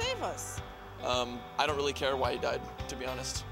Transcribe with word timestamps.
save 0.00 0.22
us? 0.22 0.60
Um, 1.04 1.38
I 1.58 1.66
don't 1.66 1.76
really 1.76 1.92
care 1.92 2.16
why 2.16 2.32
he 2.32 2.38
died, 2.38 2.60
to 2.88 2.96
be 2.96 3.06
honest. 3.06 3.44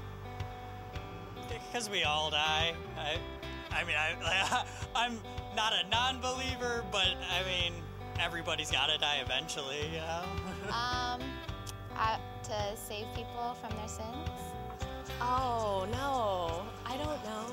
Because 1.47 1.89
we 1.89 2.03
all 2.03 2.29
die. 2.29 2.73
I, 2.97 3.17
I 3.71 3.83
mean, 3.83 3.95
I, 3.97 4.63
I'm 4.95 5.19
not 5.55 5.73
a 5.73 5.87
non-believer, 5.89 6.83
but 6.91 7.07
I 7.07 7.43
mean, 7.45 7.73
everybody's 8.19 8.71
got 8.71 8.89
to 8.89 8.97
die 8.97 9.19
eventually, 9.23 9.85
you 9.93 9.99
know? 9.99 10.23
Um, 10.69 11.21
uh, 11.97 12.17
to 12.43 12.77
save 12.77 13.07
people 13.15 13.55
from 13.59 13.75
their 13.77 13.87
sins. 13.87 14.29
Oh, 15.19 15.87
no. 15.91 16.63
I 16.85 16.95
don't 16.97 17.23
know. 17.23 17.45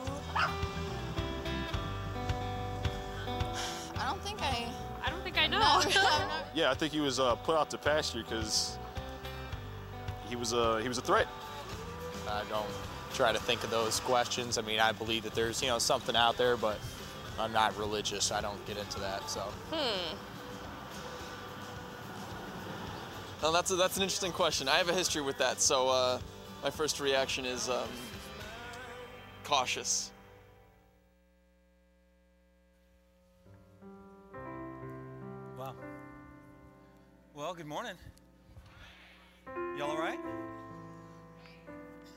I 3.98 4.10
don't 4.10 4.22
think 4.22 4.42
I. 4.42 4.68
I 5.04 5.10
don't 5.10 5.22
think 5.22 5.38
I 5.38 5.46
know. 5.46 5.58
No, 5.58 5.64
I'm 5.66 6.28
not- 6.28 6.30
Yeah, 6.54 6.70
I 6.70 6.74
think 6.74 6.92
he 6.92 7.00
was 7.00 7.18
uh, 7.18 7.34
put 7.36 7.56
out 7.56 7.70
to 7.70 7.78
pasture 7.78 8.22
because 8.22 8.78
he 10.28 10.36
was 10.36 10.52
a 10.52 10.80
he 10.82 10.88
was 10.88 10.98
a 10.98 11.02
threat. 11.02 11.28
I 12.28 12.42
don't 12.48 12.66
try 13.14 13.32
to 13.32 13.38
think 13.38 13.64
of 13.64 13.70
those 13.70 14.00
questions. 14.00 14.58
I 14.58 14.62
mean, 14.62 14.78
I 14.78 14.92
believe 14.92 15.22
that 15.22 15.34
there's, 15.34 15.62
you 15.62 15.68
know, 15.68 15.78
something 15.78 16.14
out 16.14 16.36
there, 16.36 16.56
but 16.56 16.78
I'm 17.38 17.52
not 17.52 17.76
religious. 17.78 18.30
I 18.30 18.40
don't 18.40 18.64
get 18.66 18.76
into 18.76 19.00
that, 19.00 19.28
so. 19.30 19.40
Hmm. 19.70 20.16
Well, 23.42 23.52
that's 23.52 23.70
a, 23.70 23.76
that's 23.76 23.96
an 23.96 24.02
interesting 24.02 24.32
question. 24.32 24.68
I 24.68 24.76
have 24.76 24.88
a 24.88 24.94
history 24.94 25.22
with 25.22 25.38
that, 25.38 25.60
so 25.60 25.88
uh, 25.88 26.18
my 26.62 26.70
first 26.70 27.00
reaction 27.00 27.44
is 27.44 27.68
um, 27.68 27.88
cautious. 29.44 30.10
Wow. 35.58 35.74
Well, 37.34 37.54
good 37.54 37.66
morning. 37.66 37.94
Y'all 39.76 39.90
all 39.90 39.98
right? 39.98 40.18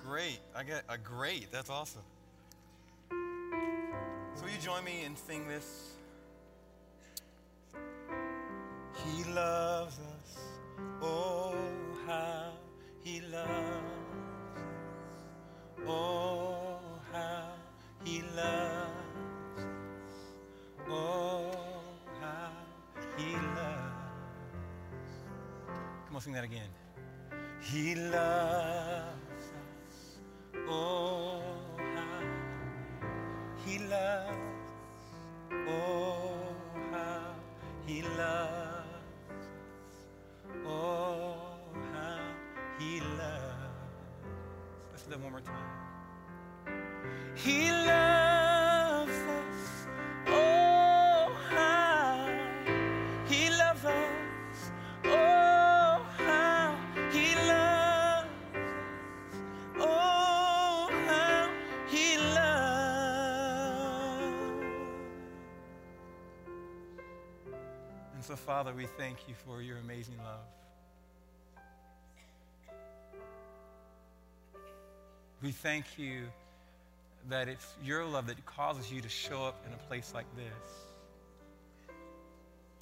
Great. 0.06 0.40
I 0.56 0.64
get 0.64 0.84
a 0.90 0.98
great. 0.98 1.52
That's 1.52 1.70
awesome. 1.70 2.02
So, 3.09 4.44
will 4.44 4.52
you 4.52 4.59
join 4.62 4.84
me 4.84 5.03
and 5.06 5.17
sing 5.17 5.48
this? 5.48 5.94
He 9.06 9.23
loves 9.31 10.00
us. 10.00 10.38
Oh, 11.02 11.56
how 12.08 12.52
he 13.02 13.22
loves 13.22 13.50
us. 13.50 14.64
Oh, 15.88 16.80
how 17.12 17.50
he 18.03 18.22
loves 18.36 18.90
us. 19.58 19.66
Oh, 20.90 21.52
how 22.22 22.52
he 23.18 23.34
loves. 23.34 23.90
Come 26.08 26.16
on, 26.16 26.22
sing 26.22 26.34
that 26.34 26.44
again. 26.44 26.70
He 27.72 27.94
loves 27.94 28.69
Father, 68.50 68.74
we 68.74 68.88
thank 68.88 69.28
you 69.28 69.36
for 69.46 69.62
your 69.62 69.78
amazing 69.78 70.18
love. 70.24 70.42
We 75.44 75.52
thank 75.52 75.86
you 76.00 76.24
that 77.30 77.48
it's 77.48 77.76
your 77.84 78.04
love 78.06 78.26
that 78.26 78.44
causes 78.48 78.92
you 78.92 79.02
to 79.02 79.08
show 79.08 79.44
up 79.44 79.64
in 79.68 79.74
a 79.74 79.78
place 79.88 80.14
like 80.16 80.26
this. 80.36 81.94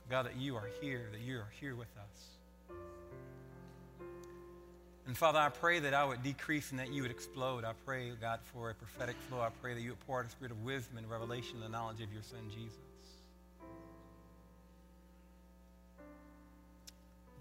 God, 0.09 0.27
that 0.27 0.37
you 0.37 0.55
are 0.55 0.69
here, 0.79 1.09
that 1.11 1.19
you 1.19 1.35
are 1.35 1.51
here 1.59 1.75
with 1.75 1.93
us. 1.97 2.77
And 5.05 5.17
Father, 5.17 5.39
I 5.39 5.49
pray 5.49 5.79
that 5.79 5.93
I 5.93 6.05
would 6.05 6.23
decrease 6.23 6.71
and 6.71 6.79
that 6.79 6.93
you 6.93 7.01
would 7.01 7.11
explode. 7.11 7.65
I 7.65 7.73
pray, 7.85 8.13
God, 8.21 8.39
for 8.53 8.69
a 8.69 8.73
prophetic 8.73 9.17
flow. 9.27 9.41
I 9.41 9.49
pray 9.61 9.73
that 9.73 9.81
you 9.81 9.89
would 9.89 10.07
pour 10.07 10.21
out 10.21 10.27
a 10.27 10.29
spirit 10.29 10.53
of 10.53 10.63
wisdom 10.63 10.97
and 10.97 11.09
revelation 11.09 11.55
and 11.55 11.63
the 11.65 11.77
knowledge 11.77 11.99
of 11.99 12.13
your 12.13 12.23
Son, 12.23 12.39
Jesus. 12.55 12.86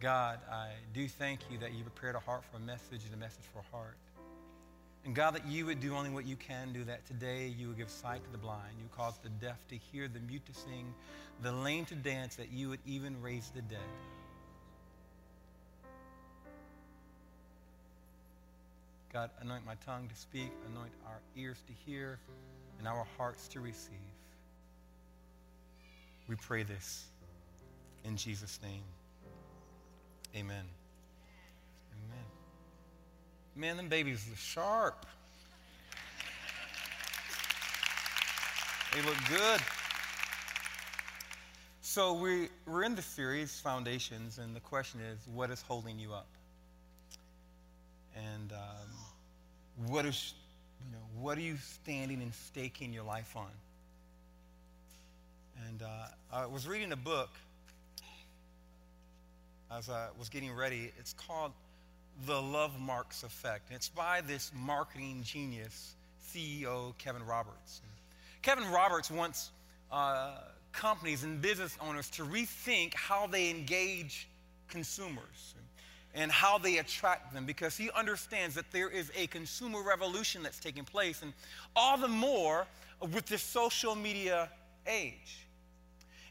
God, 0.00 0.40
I 0.50 0.72
do 0.92 1.08
thank 1.08 1.40
you 1.50 1.58
that 1.58 1.72
you 1.72 1.82
prepared 1.82 2.16
a 2.16 2.20
heart 2.20 2.44
for 2.50 2.58
a 2.58 2.60
message 2.60 3.04
and 3.06 3.14
a 3.14 3.16
message 3.16 3.44
for 3.52 3.60
a 3.60 3.76
heart. 3.76 3.96
And 5.06 5.14
God, 5.14 5.34
that 5.34 5.46
you 5.46 5.64
would 5.66 5.80
do 5.80 5.94
only 5.94 6.10
what 6.10 6.26
you 6.26 6.36
can 6.36 6.72
do, 6.72 6.84
that 6.84 7.06
today 7.06 7.46
you 7.46 7.68
would 7.68 7.78
give 7.78 7.88
sight 7.88 8.24
to 8.24 8.30
the 8.30 8.38
blind, 8.38 8.74
you 8.78 8.88
cause 8.94 9.14
the 9.22 9.28
deaf 9.28 9.56
to 9.68 9.76
hear, 9.76 10.08
the 10.08 10.20
mute 10.20 10.44
to 10.46 10.52
sing, 10.52 10.92
the 11.42 11.52
lame 11.52 11.84
to 11.86 11.94
dance, 11.94 12.36
that 12.36 12.52
you 12.52 12.68
would 12.68 12.80
even 12.84 13.20
raise 13.22 13.50
the 13.54 13.62
dead. 13.62 13.78
God, 19.12 19.30
anoint 19.40 19.64
my 19.64 19.76
tongue 19.86 20.08
to 20.08 20.14
speak, 20.14 20.50
anoint 20.72 20.92
our 21.06 21.20
ears 21.36 21.62
to 21.68 21.72
hear, 21.90 22.18
and 22.78 22.86
our 22.86 23.06
hearts 23.16 23.48
to 23.48 23.60
receive. 23.60 23.96
We 26.28 26.34
pray 26.34 26.64
this 26.64 27.06
in 28.04 28.16
Jesus' 28.16 28.58
name. 28.62 28.82
Amen. 30.36 30.64
Amen. 32.04 32.24
Man, 33.54 33.78
them 33.78 33.88
babies 33.88 34.26
look 34.28 34.36
sharp. 34.36 35.06
They 38.92 39.00
look 39.00 39.16
good. 39.30 39.60
So 41.80 42.12
we, 42.12 42.50
we're 42.66 42.82
in 42.82 42.94
the 42.94 43.00
series, 43.00 43.58
Foundations, 43.60 44.36
and 44.36 44.54
the 44.54 44.60
question 44.60 45.00
is, 45.00 45.18
what 45.32 45.50
is 45.50 45.62
holding 45.62 45.98
you 45.98 46.12
up? 46.12 46.28
And 48.14 48.52
um, 48.52 49.86
what 49.86 50.04
is, 50.04 50.34
you 50.84 50.92
know, 50.92 51.02
what 51.18 51.38
are 51.38 51.42
you 51.42 51.56
standing 51.56 52.20
and 52.20 52.34
staking 52.34 52.92
your 52.92 53.04
life 53.04 53.34
on? 53.36 53.48
And 55.66 55.82
uh, 55.82 56.08
I 56.30 56.44
was 56.44 56.68
reading 56.68 56.92
a 56.92 56.96
book 56.96 57.30
as 59.70 59.88
I 59.88 60.08
was 60.18 60.28
getting 60.28 60.52
ready. 60.52 60.92
It's 60.98 61.12
called 61.12 61.52
The 62.26 62.34
Lovemarks 62.34 63.24
Effect. 63.24 63.68
And 63.68 63.76
it's 63.76 63.88
by 63.88 64.20
this 64.20 64.52
marketing 64.54 65.22
genius, 65.24 65.94
CEO 66.32 66.96
Kevin 66.98 67.24
Roberts. 67.24 67.80
Kevin 68.42 68.70
Roberts 68.70 69.10
wants 69.10 69.50
uh, 69.90 70.36
companies 70.72 71.24
and 71.24 71.40
business 71.40 71.76
owners 71.80 72.10
to 72.10 72.22
rethink 72.22 72.94
how 72.94 73.26
they 73.26 73.50
engage 73.50 74.28
consumers 74.68 75.54
and 76.14 76.32
how 76.32 76.56
they 76.56 76.78
attract 76.78 77.34
them 77.34 77.44
because 77.44 77.76
he 77.76 77.90
understands 77.90 78.54
that 78.54 78.70
there 78.72 78.88
is 78.88 79.10
a 79.16 79.26
consumer 79.26 79.82
revolution 79.82 80.42
that's 80.42 80.58
taking 80.58 80.84
place, 80.84 81.22
and 81.22 81.32
all 81.74 81.98
the 81.98 82.08
more 82.08 82.66
with 83.12 83.26
this 83.26 83.42
social 83.42 83.94
media 83.94 84.48
age. 84.86 85.45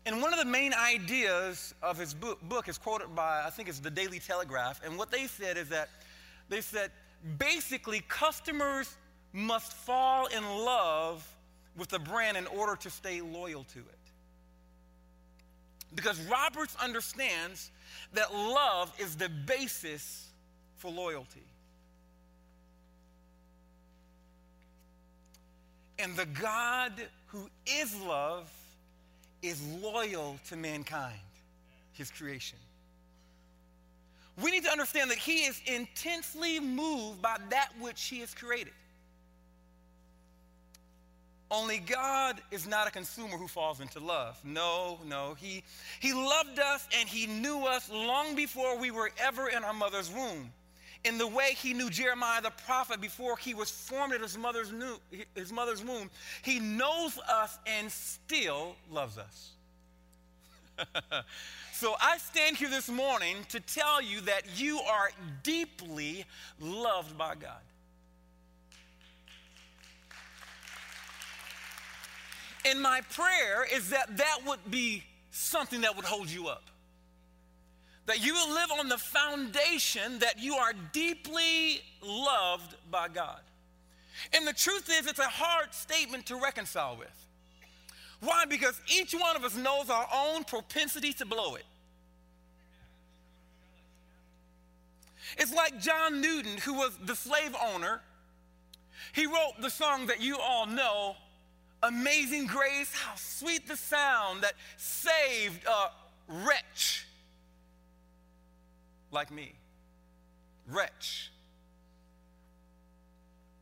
And 0.06 0.22
one 0.22 0.34
of 0.34 0.40
the 0.40 0.46
main 0.46 0.74
ideas 0.74 1.74
of 1.82 1.98
his 1.98 2.14
book, 2.14 2.42
book 2.44 2.68
is 2.68 2.78
quoted 2.78 3.16
by, 3.16 3.44
I 3.46 3.50
think 3.50 3.68
it's 3.68 3.80
the 3.80 3.90
Daily 3.90 4.20
Telegraph. 4.20 4.82
And 4.86 4.98
what 4.98 5.10
they 5.10 5.26
said 5.26 5.58
is 5.58 5.70
that 5.70 5.90
they 6.48 6.62
said 6.62 6.92
basically 7.40 8.04
customers 8.08 8.96
must 9.34 9.74
fall 9.74 10.28
in 10.28 10.44
love 10.44 11.28
with 11.76 11.90
the 11.90 12.00
brand 12.00 12.38
in 12.38 12.46
order 12.48 12.76
to 12.76 12.90
stay 12.90 13.20
loyal 13.22 13.64
to 13.74 13.80
it. 13.80 13.98
Because 15.96 16.22
Roberts 16.22 16.76
understands 16.82 17.72
that 18.14 18.34
love 18.34 18.94
is 19.00 19.16
the 19.16 19.30
basis 19.30 20.28
for 20.76 20.92
loyalty. 20.92 21.44
And 25.98 26.16
the 26.16 26.26
God 26.26 26.94
who 27.28 27.50
is 27.66 27.96
love 28.02 28.52
is 29.48 29.62
loyal 29.82 30.38
to 30.50 30.56
mankind, 30.56 31.20
his 31.94 32.12
creation. 32.12 32.58
We 34.42 34.52
need 34.52 34.66
to 34.66 34.72
understand 34.72 35.12
that 35.12 35.18
he 35.18 35.46
is 35.46 35.62
intensely 35.66 36.60
moved 36.60 37.22
by 37.22 37.38
that 37.52 37.70
which 37.80 38.04
he 38.04 38.20
has 38.20 38.34
created. 38.34 38.74
Only 41.52 41.78
God 41.78 42.42
is 42.52 42.68
not 42.68 42.88
a 42.88 42.92
consumer 42.92 43.38
who 43.38 43.48
falls 43.48 43.80
into 43.80 44.00
love. 44.00 44.38
No, 44.44 45.00
no. 45.06 45.36
He, 45.36 45.64
he 46.00 46.12
loved 46.12 46.60
us 46.60 46.88
and 47.00 47.08
He 47.08 47.28
knew 47.28 47.66
us 47.66 47.90
long 47.90 48.36
before 48.36 48.78
we 48.80 48.90
were 48.90 49.12
ever 49.20 49.48
in 49.48 49.64
our 49.64 49.74
mother's 49.74 50.12
womb. 50.12 50.52
In 51.06 51.20
the 51.20 51.28
way 51.28 51.54
He 51.54 51.74
knew 51.74 51.90
Jeremiah 51.90 52.42
the 52.42 52.52
prophet 52.66 53.00
before 53.00 53.38
he 53.38 53.54
was 53.54 53.70
formed 53.70 54.14
in 54.14 54.22
his 54.22 54.38
mother's, 54.38 54.72
new, 54.72 54.98
his 55.36 55.54
mother's 55.54 55.84
womb, 55.84 56.10
He 56.42 56.60
knows 56.60 57.18
us 57.30 57.58
and 57.66 57.92
still 57.92 58.76
loves 58.92 59.18
us. 59.18 59.52
so 61.74 61.96
I 62.02 62.18
stand 62.18 62.58
here 62.58 62.70
this 62.70 62.90
morning 62.90 63.38
to 63.50 63.60
tell 63.60 64.02
you 64.02 64.22
that 64.22 64.60
you 64.60 64.80
are 64.80 65.12
deeply 65.44 66.26
loved 66.60 67.18
by 67.18 67.36
God. 67.36 67.62
And 72.66 72.82
my 72.82 73.02
prayer 73.12 73.64
is 73.72 73.92
that 73.92 74.18
that 74.18 74.40
would 74.46 74.60
be 74.72 75.04
something 75.30 75.82
that 75.82 75.96
would 75.96 76.06
hold 76.06 76.32
you 76.32 76.48
up. 76.48 76.64
That 78.06 78.24
you 78.24 78.34
will 78.34 78.54
live 78.54 78.70
on 78.80 78.88
the 78.88 78.98
foundation 78.98 80.20
that 80.20 80.40
you 80.40 80.56
are 80.56 80.74
deeply 80.94 81.82
loved 82.04 82.76
by 82.92 83.08
God. 83.08 83.40
And 84.34 84.48
the 84.48 84.54
truth 84.54 84.90
is, 84.92 85.08
it's 85.08 85.20
a 85.20 85.24
hard 85.24 85.74
statement 85.74 86.28
to 86.28 86.40
reconcile 86.40 86.96
with. 86.98 87.28
Why? 88.22 88.46
Because 88.46 88.80
each 88.88 89.14
one 89.14 89.36
of 89.36 89.44
us 89.44 89.56
knows 89.56 89.90
our 89.90 90.08
own 90.14 90.44
propensity 90.44 91.14
to 91.14 91.26
blow 91.26 91.56
it. 91.56 91.66
It's 95.38 95.54
like 95.54 95.80
John 95.80 96.22
Newton, 96.22 96.58
who 96.58 96.76
was 96.76 96.98
the 97.04 97.16
slave 97.16 97.56
owner. 97.74 98.02
He 99.14 99.26
wrote 99.26 99.54
the 99.60 99.70
song 99.70 100.08
that 100.08 100.22
you 100.22 100.38
all 100.38 100.66
know, 100.66 101.16
Amazing 101.84 102.48
Grace, 102.48 102.94
how 102.94 103.16
sweet 103.16 103.68
the 103.68 103.76
sound 103.76 104.42
that 104.42 104.54
saved 104.78 105.66
a 105.68 105.92
wretch 106.28 107.06
like 109.12 109.32
me. 109.32 109.54
Wretch. 110.68 111.32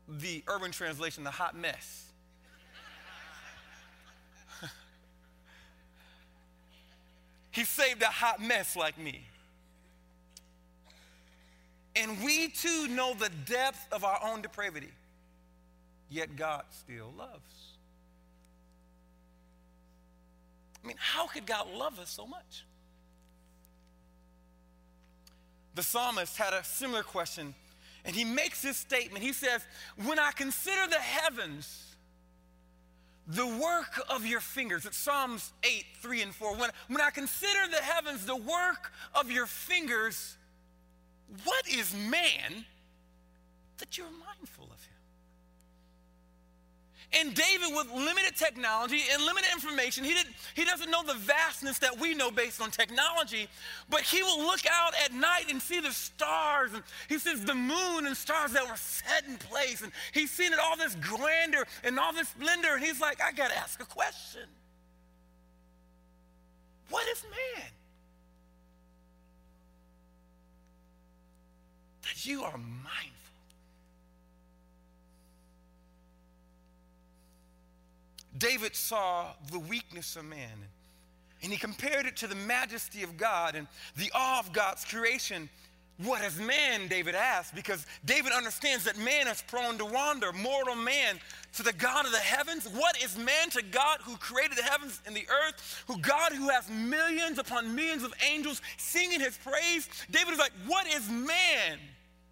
The 0.08 0.42
urban 0.48 0.70
translation, 0.70 1.24
the 1.24 1.30
hot 1.30 1.56
mess. 1.56 2.06
he 7.50 7.64
saved 7.64 8.02
a 8.02 8.06
hot 8.06 8.42
mess 8.42 8.76
like 8.76 8.98
me. 8.98 9.26
And 11.96 12.22
we 12.22 12.48
too 12.48 12.88
know 12.88 13.14
the 13.14 13.30
depth 13.46 13.86
of 13.92 14.04
our 14.04 14.18
own 14.24 14.42
depravity, 14.42 14.90
yet 16.10 16.36
God 16.36 16.64
still 16.70 17.12
loves. 17.16 17.40
I 20.82 20.86
mean, 20.86 20.96
how 20.98 21.26
could 21.28 21.46
God 21.46 21.68
love 21.72 21.98
us 21.98 22.10
so 22.10 22.26
much? 22.26 22.64
The 25.74 25.82
psalmist 25.82 26.36
had 26.36 26.54
a 26.54 26.62
similar 26.62 27.02
question, 27.02 27.54
and 28.04 28.14
he 28.14 28.24
makes 28.24 28.62
this 28.62 28.76
statement. 28.76 29.24
He 29.24 29.32
says, 29.32 29.62
When 30.04 30.18
I 30.18 30.30
consider 30.30 30.86
the 30.88 30.96
heavens, 30.96 31.94
the 33.26 33.46
work 33.46 34.02
of 34.10 34.26
your 34.26 34.40
fingers, 34.40 34.84
it's 34.84 34.96
Psalms 34.96 35.52
8, 35.64 35.84
3 36.00 36.22
and 36.22 36.34
4. 36.34 36.56
When, 36.56 36.70
when 36.88 37.00
I 37.00 37.10
consider 37.10 37.68
the 37.70 37.82
heavens, 37.82 38.26
the 38.26 38.36
work 38.36 38.92
of 39.14 39.30
your 39.30 39.46
fingers, 39.46 40.36
what 41.44 41.66
is 41.68 41.94
man 41.94 42.64
that 43.78 43.98
you're 43.98 44.06
mindful 44.06 44.68
of? 44.70 44.73
And 47.16 47.32
David, 47.32 47.68
with 47.70 47.90
limited 47.92 48.34
technology 48.36 49.00
and 49.12 49.24
limited 49.24 49.48
information, 49.52 50.02
he, 50.02 50.14
didn't, 50.14 50.34
he 50.54 50.64
doesn't 50.64 50.90
know 50.90 51.04
the 51.04 51.14
vastness 51.14 51.78
that 51.78 51.98
we 51.98 52.12
know 52.14 52.30
based 52.30 52.60
on 52.60 52.70
technology, 52.70 53.46
but 53.88 54.00
he 54.00 54.22
will 54.22 54.40
look 54.40 54.62
out 54.70 54.94
at 55.04 55.12
night 55.12 55.44
and 55.48 55.62
see 55.62 55.78
the 55.78 55.92
stars. 55.92 56.72
And 56.72 56.82
he 57.08 57.18
sees 57.18 57.44
the 57.44 57.54
moon 57.54 58.06
and 58.06 58.16
stars 58.16 58.52
that 58.52 58.68
were 58.68 58.76
set 58.76 59.26
in 59.28 59.36
place. 59.36 59.82
And 59.82 59.92
he's 60.12 60.32
seen 60.32 60.52
it 60.52 60.58
all 60.58 60.76
this 60.76 60.96
grandeur 60.96 61.64
and 61.84 61.98
all 62.00 62.12
this 62.12 62.28
splendor. 62.28 62.74
And 62.74 62.84
he's 62.84 63.00
like, 63.00 63.20
I 63.22 63.30
got 63.30 63.50
to 63.50 63.58
ask 63.58 63.80
a 63.80 63.86
question 63.86 64.48
What 66.90 67.06
is 67.08 67.22
man? 67.24 67.66
That 72.02 72.26
you 72.26 72.42
are 72.42 72.58
mindful. 72.58 73.23
David 78.36 78.74
saw 78.74 79.32
the 79.50 79.58
weakness 79.58 80.16
of 80.16 80.24
man 80.24 80.68
and 81.44 81.52
he 81.52 81.58
compared 81.58 82.06
it 82.06 82.16
to 82.16 82.26
the 82.26 82.34
majesty 82.34 83.02
of 83.02 83.18
God 83.18 83.54
and 83.54 83.66
the 83.96 84.10
awe 84.14 84.40
of 84.40 84.52
God's 84.52 84.84
creation. 84.84 85.50
What 85.98 86.24
is 86.24 86.40
man, 86.40 86.88
David 86.88 87.14
asked, 87.14 87.54
because 87.54 87.86
David 88.04 88.32
understands 88.32 88.84
that 88.84 88.98
man 88.98 89.28
is 89.28 89.42
prone 89.46 89.78
to 89.78 89.84
wander, 89.84 90.32
mortal 90.32 90.74
man 90.74 91.20
to 91.52 91.62
the 91.62 91.72
God 91.74 92.06
of 92.06 92.12
the 92.12 92.18
heavens. 92.18 92.66
What 92.66 93.00
is 93.00 93.16
man 93.16 93.50
to 93.50 93.62
God 93.62 94.00
who 94.02 94.16
created 94.16 94.56
the 94.56 94.62
heavens 94.62 95.00
and 95.06 95.14
the 95.14 95.26
earth, 95.28 95.84
who 95.86 95.98
God 95.98 96.32
who 96.32 96.48
has 96.48 96.68
millions 96.70 97.38
upon 97.38 97.74
millions 97.74 98.02
of 98.02 98.12
angels 98.28 98.62
singing 98.78 99.20
his 99.20 99.36
praise? 99.36 99.88
David 100.10 100.32
is 100.32 100.38
like, 100.38 100.52
What 100.66 100.86
is 100.88 101.08
man 101.10 101.78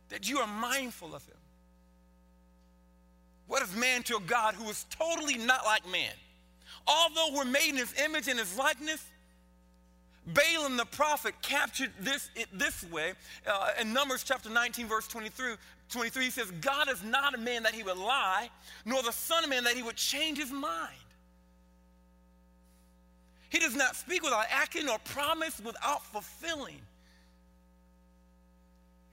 that 0.08 0.28
you 0.28 0.38
are 0.38 0.46
mindful 0.46 1.14
of 1.14 1.24
him? 1.26 1.36
What 3.52 3.62
is 3.62 3.76
man 3.76 4.02
to 4.04 4.16
a 4.16 4.20
God 4.20 4.54
who 4.54 4.70
is 4.70 4.86
totally 4.88 5.36
not 5.36 5.66
like 5.66 5.86
man? 5.86 6.14
Although 6.86 7.36
we're 7.36 7.44
made 7.44 7.68
in 7.68 7.76
his 7.76 7.92
image 8.02 8.26
and 8.26 8.38
his 8.38 8.56
likeness, 8.56 9.04
Balaam 10.26 10.78
the 10.78 10.86
prophet 10.86 11.34
captured 11.42 11.90
this 12.00 12.30
it 12.34 12.48
this 12.54 12.82
way. 12.84 13.12
Uh, 13.46 13.72
in 13.78 13.92
Numbers 13.92 14.24
chapter 14.24 14.48
19, 14.48 14.86
verse 14.86 15.06
23, 15.06 15.56
23, 15.90 16.24
he 16.24 16.30
says, 16.30 16.50
God 16.62 16.88
is 16.88 17.04
not 17.04 17.34
a 17.34 17.38
man 17.38 17.64
that 17.64 17.74
he 17.74 17.82
would 17.82 17.98
lie, 17.98 18.48
nor 18.86 19.02
the 19.02 19.12
son 19.12 19.44
of 19.44 19.50
man 19.50 19.64
that 19.64 19.74
he 19.74 19.82
would 19.82 19.96
change 19.96 20.38
his 20.38 20.50
mind. 20.50 20.96
He 23.50 23.58
does 23.58 23.76
not 23.76 23.96
speak 23.96 24.22
without 24.22 24.46
acting 24.50 24.88
or 24.88 24.96
promise 25.04 25.60
without 25.62 26.06
fulfilling. 26.06 26.80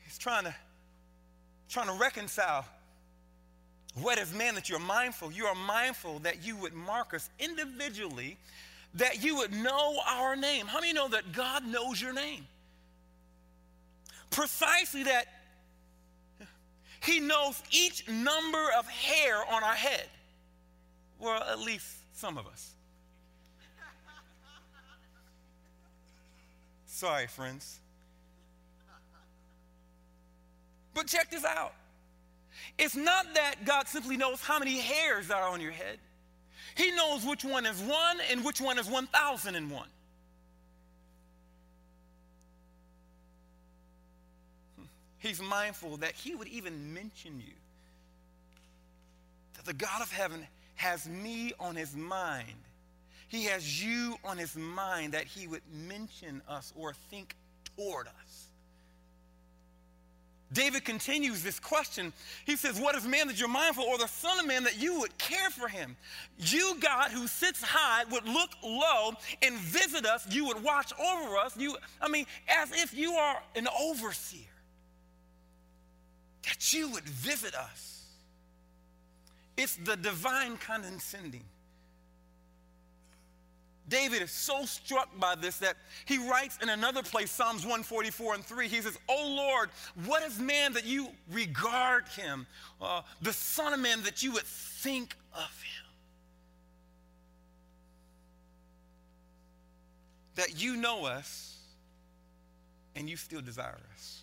He's 0.05 0.17
trying 0.17 0.45
to, 0.45 0.55
trying 1.67 1.87
to 1.87 2.01
reconcile 2.01 2.63
what 4.01 4.17
is 4.17 4.33
man 4.33 4.55
that 4.55 4.69
you're 4.69 4.79
mindful? 4.79 5.31
You 5.31 5.45
are 5.45 5.55
mindful 5.55 6.19
that 6.19 6.43
you 6.45 6.55
would 6.57 6.73
mark 6.73 7.13
us 7.13 7.29
individually, 7.39 8.37
that 8.95 9.23
you 9.23 9.37
would 9.37 9.53
know 9.53 9.99
our 10.07 10.35
name. 10.35 10.67
How 10.67 10.79
many 10.79 10.93
know 10.93 11.07
that 11.09 11.31
God 11.31 11.65
knows 11.65 12.01
your 12.01 12.13
name? 12.13 12.45
Precisely 14.31 15.03
that 15.03 15.25
He 17.01 17.19
knows 17.19 17.61
each 17.71 18.07
number 18.07 18.67
of 18.77 18.87
hair 18.87 19.37
on 19.51 19.63
our 19.63 19.73
head. 19.73 20.05
Well, 21.19 21.43
at 21.43 21.59
least 21.59 21.87
some 22.13 22.37
of 22.37 22.47
us. 22.47 22.71
Sorry, 26.85 27.27
friends. 27.27 27.79
But 30.93 31.07
check 31.07 31.31
this 31.31 31.45
out. 31.45 31.73
It's 32.77 32.95
not 32.95 33.33
that 33.35 33.65
God 33.65 33.87
simply 33.87 34.15
knows 34.17 34.41
how 34.41 34.59
many 34.59 34.77
hairs 34.77 35.29
are 35.31 35.49
on 35.49 35.61
your 35.61 35.71
head. 35.71 35.97
He 36.75 36.91
knows 36.91 37.25
which 37.25 37.43
one 37.43 37.65
is 37.65 37.81
one 37.81 38.19
and 38.31 38.45
which 38.45 38.61
one 38.61 38.79
is 38.79 38.87
1,001. 38.87 39.87
He's 45.19 45.41
mindful 45.41 45.97
that 45.97 46.13
He 46.13 46.35
would 46.35 46.47
even 46.47 46.93
mention 46.93 47.41
you. 47.45 47.53
That 49.55 49.65
the 49.65 49.73
God 49.73 50.01
of 50.01 50.11
heaven 50.11 50.47
has 50.75 51.07
me 51.07 51.51
on 51.59 51.75
His 51.75 51.95
mind. 51.95 52.47
He 53.27 53.43
has 53.45 53.83
you 53.83 54.15
on 54.23 54.37
His 54.37 54.55
mind 54.55 55.13
that 55.13 55.25
He 55.25 55.47
would 55.47 55.63
mention 55.87 56.41
us 56.47 56.71
or 56.77 56.93
think 57.09 57.35
toward 57.75 58.07
us. 58.07 58.28
David 60.51 60.83
continues 60.83 61.43
this 61.43 61.59
question. 61.59 62.11
He 62.45 62.55
says, 62.55 62.79
What 62.79 62.95
is 62.95 63.05
man 63.05 63.27
that 63.27 63.39
you're 63.39 63.47
mindful, 63.47 63.83
or 63.83 63.97
the 63.97 64.07
Son 64.07 64.39
of 64.39 64.47
Man 64.47 64.63
that 64.63 64.79
you 64.79 64.99
would 64.99 65.15
care 65.17 65.49
for 65.51 65.67
him? 65.67 65.95
You, 66.39 66.75
God, 66.79 67.11
who 67.11 67.27
sits 67.27 67.61
high, 67.61 68.03
would 68.05 68.27
look 68.27 68.49
low 68.63 69.11
and 69.43 69.55
visit 69.57 70.05
us. 70.05 70.25
You 70.33 70.45
would 70.45 70.63
watch 70.63 70.91
over 70.99 71.37
us. 71.37 71.55
You, 71.55 71.77
I 72.01 72.07
mean, 72.07 72.25
as 72.47 72.71
if 72.71 72.95
you 72.95 73.13
are 73.13 73.41
an 73.55 73.67
overseer, 73.79 74.39
that 76.43 76.73
you 76.73 76.89
would 76.89 77.07
visit 77.07 77.53
us. 77.53 78.05
It's 79.55 79.75
the 79.75 79.97
divine 79.97 80.57
condescending. 80.57 81.43
David 83.89 84.21
is 84.21 84.31
so 84.31 84.65
struck 84.65 85.09
by 85.19 85.35
this 85.35 85.57
that 85.57 85.75
he 86.05 86.17
writes 86.29 86.57
in 86.61 86.69
another 86.69 87.03
place, 87.03 87.31
Psalms 87.31 87.63
144 87.63 88.35
and 88.35 88.45
3, 88.45 88.67
he 88.67 88.81
says, 88.81 88.97
O 89.09 89.35
Lord, 89.35 89.69
what 90.05 90.23
is 90.23 90.39
man 90.39 90.73
that 90.73 90.85
you 90.85 91.07
regard 91.31 92.07
him? 92.09 92.45
Uh, 92.81 93.01
the 93.21 93.33
Son 93.33 93.73
of 93.73 93.79
Man 93.79 94.03
that 94.03 94.23
you 94.23 94.31
would 94.33 94.43
think 94.43 95.15
of 95.33 95.41
him. 95.41 95.85
That 100.35 100.61
you 100.61 100.77
know 100.77 101.05
us 101.05 101.57
and 102.95 103.09
you 103.09 103.17
still 103.17 103.41
desire 103.41 103.79
us. 103.93 104.21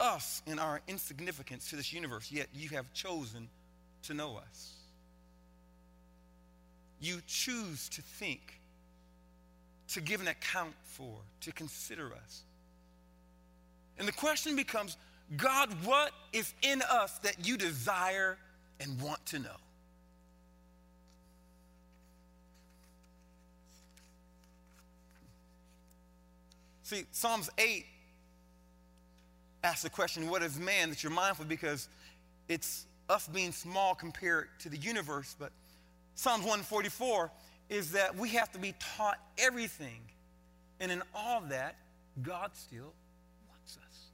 Us 0.00 0.42
in 0.46 0.58
our 0.58 0.80
insignificance 0.86 1.68
to 1.70 1.76
this 1.76 1.92
universe, 1.92 2.30
yet 2.30 2.46
you 2.54 2.68
have 2.70 2.92
chosen 2.92 3.48
to 4.04 4.14
know 4.14 4.36
us. 4.36 4.77
You 7.00 7.20
choose 7.26 7.88
to 7.90 8.02
think, 8.02 8.60
to 9.88 10.00
give 10.00 10.20
an 10.20 10.28
account 10.28 10.74
for, 10.84 11.18
to 11.42 11.52
consider 11.52 12.12
us. 12.12 12.42
And 13.98 14.06
the 14.06 14.12
question 14.12 14.56
becomes 14.56 14.96
God, 15.36 15.70
what 15.84 16.12
is 16.32 16.54
in 16.62 16.82
us 16.82 17.18
that 17.18 17.46
you 17.46 17.56
desire 17.56 18.38
and 18.80 19.00
want 19.00 19.24
to 19.26 19.38
know? 19.38 19.56
See, 26.88 27.04
Psalms 27.12 27.50
8 27.58 27.84
asks 29.62 29.82
the 29.82 29.90
question, 29.90 30.30
What 30.30 30.42
is 30.42 30.58
man 30.58 30.88
that 30.88 31.02
you're 31.02 31.12
mindful? 31.12 31.44
Because 31.44 31.86
it's 32.48 32.86
us 33.10 33.28
being 33.28 33.52
small 33.52 33.94
compared 33.94 34.48
to 34.60 34.70
the 34.70 34.78
universe. 34.78 35.36
But 35.38 35.52
Psalms 36.18 36.40
144 36.40 37.30
is 37.68 37.92
that 37.92 38.16
we 38.16 38.30
have 38.30 38.50
to 38.50 38.58
be 38.58 38.74
taught 38.96 39.20
everything. 39.38 40.00
And 40.80 40.90
in 40.90 41.00
all 41.14 41.42
that, 41.42 41.76
God 42.24 42.50
still 42.54 42.92
wants 43.48 43.78
us. 43.86 44.06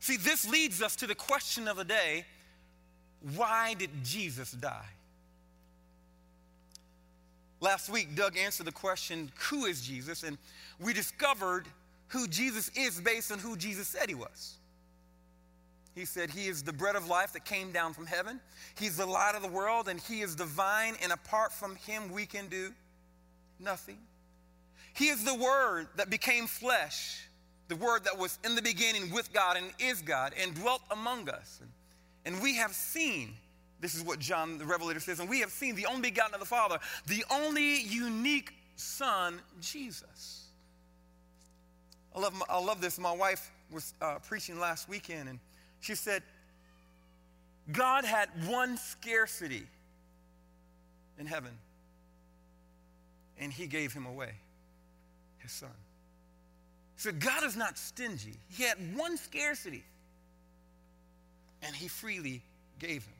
See, 0.00 0.16
this 0.16 0.50
leads 0.50 0.82
us 0.82 0.96
to 0.96 1.06
the 1.06 1.14
question 1.14 1.68
of 1.68 1.76
the 1.76 1.84
day 1.84 2.24
why 3.36 3.74
did 3.74 3.90
Jesus 4.02 4.50
die? 4.50 4.88
Last 7.60 7.90
week, 7.90 8.16
Doug 8.16 8.36
answered 8.36 8.66
the 8.66 8.72
question, 8.72 9.30
Who 9.50 9.66
is 9.66 9.82
Jesus? 9.82 10.24
And 10.24 10.36
we 10.80 10.92
discovered 10.94 11.66
who 12.08 12.26
Jesus 12.26 12.72
is 12.74 13.00
based 13.00 13.30
on 13.30 13.38
who 13.38 13.56
Jesus 13.56 13.86
said 13.86 14.08
he 14.08 14.16
was. 14.16 14.56
He 15.94 16.04
said, 16.04 16.30
He 16.30 16.46
is 16.46 16.62
the 16.62 16.72
bread 16.72 16.96
of 16.96 17.08
life 17.08 17.32
that 17.32 17.44
came 17.44 17.72
down 17.72 17.94
from 17.94 18.06
heaven. 18.06 18.40
He's 18.78 18.96
the 18.96 19.06
light 19.06 19.34
of 19.34 19.42
the 19.42 19.48
world, 19.48 19.88
and 19.88 20.00
He 20.00 20.20
is 20.20 20.34
divine, 20.34 20.94
and 21.02 21.12
apart 21.12 21.52
from 21.52 21.76
Him, 21.76 22.12
we 22.12 22.26
can 22.26 22.48
do 22.48 22.72
nothing. 23.58 23.98
He 24.94 25.08
is 25.08 25.24
the 25.24 25.34
Word 25.34 25.88
that 25.96 26.10
became 26.10 26.46
flesh, 26.46 27.28
the 27.68 27.76
Word 27.76 28.04
that 28.04 28.18
was 28.18 28.38
in 28.44 28.54
the 28.54 28.62
beginning 28.62 29.10
with 29.10 29.32
God 29.32 29.56
and 29.56 29.66
is 29.78 30.02
God, 30.02 30.32
and 30.40 30.54
dwelt 30.54 30.82
among 30.90 31.28
us. 31.28 31.60
And, 32.24 32.40
we 32.42 32.56
have 32.56 32.72
seen 32.72 33.34
this 33.80 33.94
is 33.94 34.02
what 34.02 34.18
John 34.18 34.58
the 34.58 34.66
Revelator 34.66 35.00
says. 35.00 35.20
And 35.20 35.28
we 35.28 35.40
have 35.40 35.50
seen 35.50 35.74
the 35.74 35.86
only 35.86 36.10
begotten 36.10 36.34
of 36.34 36.40
the 36.40 36.46
Father, 36.46 36.78
the 37.06 37.24
only 37.30 37.80
unique 37.80 38.52
Son, 38.76 39.40
Jesus. 39.60 40.48
I 42.14 42.20
love, 42.20 42.42
I 42.48 42.60
love 42.60 42.80
this. 42.80 42.98
My 42.98 43.14
wife 43.14 43.50
was 43.70 43.94
uh, 44.02 44.18
preaching 44.26 44.58
last 44.58 44.88
weekend, 44.88 45.28
and 45.28 45.38
she 45.80 45.94
said, 45.94 46.22
God 47.72 48.04
had 48.04 48.28
one 48.46 48.76
scarcity 48.76 49.66
in 51.18 51.26
heaven, 51.26 51.52
and 53.38 53.52
he 53.52 53.66
gave 53.66 53.92
him 53.92 54.06
away, 54.06 54.32
his 55.38 55.52
son. 55.52 55.70
So 56.96 57.12
God 57.12 57.44
is 57.44 57.56
not 57.56 57.78
stingy. 57.78 58.34
He 58.50 58.64
had 58.64 58.76
one 58.96 59.16
scarcity, 59.16 59.84
and 61.62 61.74
he 61.74 61.88
freely 61.88 62.42
gave 62.78 63.04
him. 63.04 63.14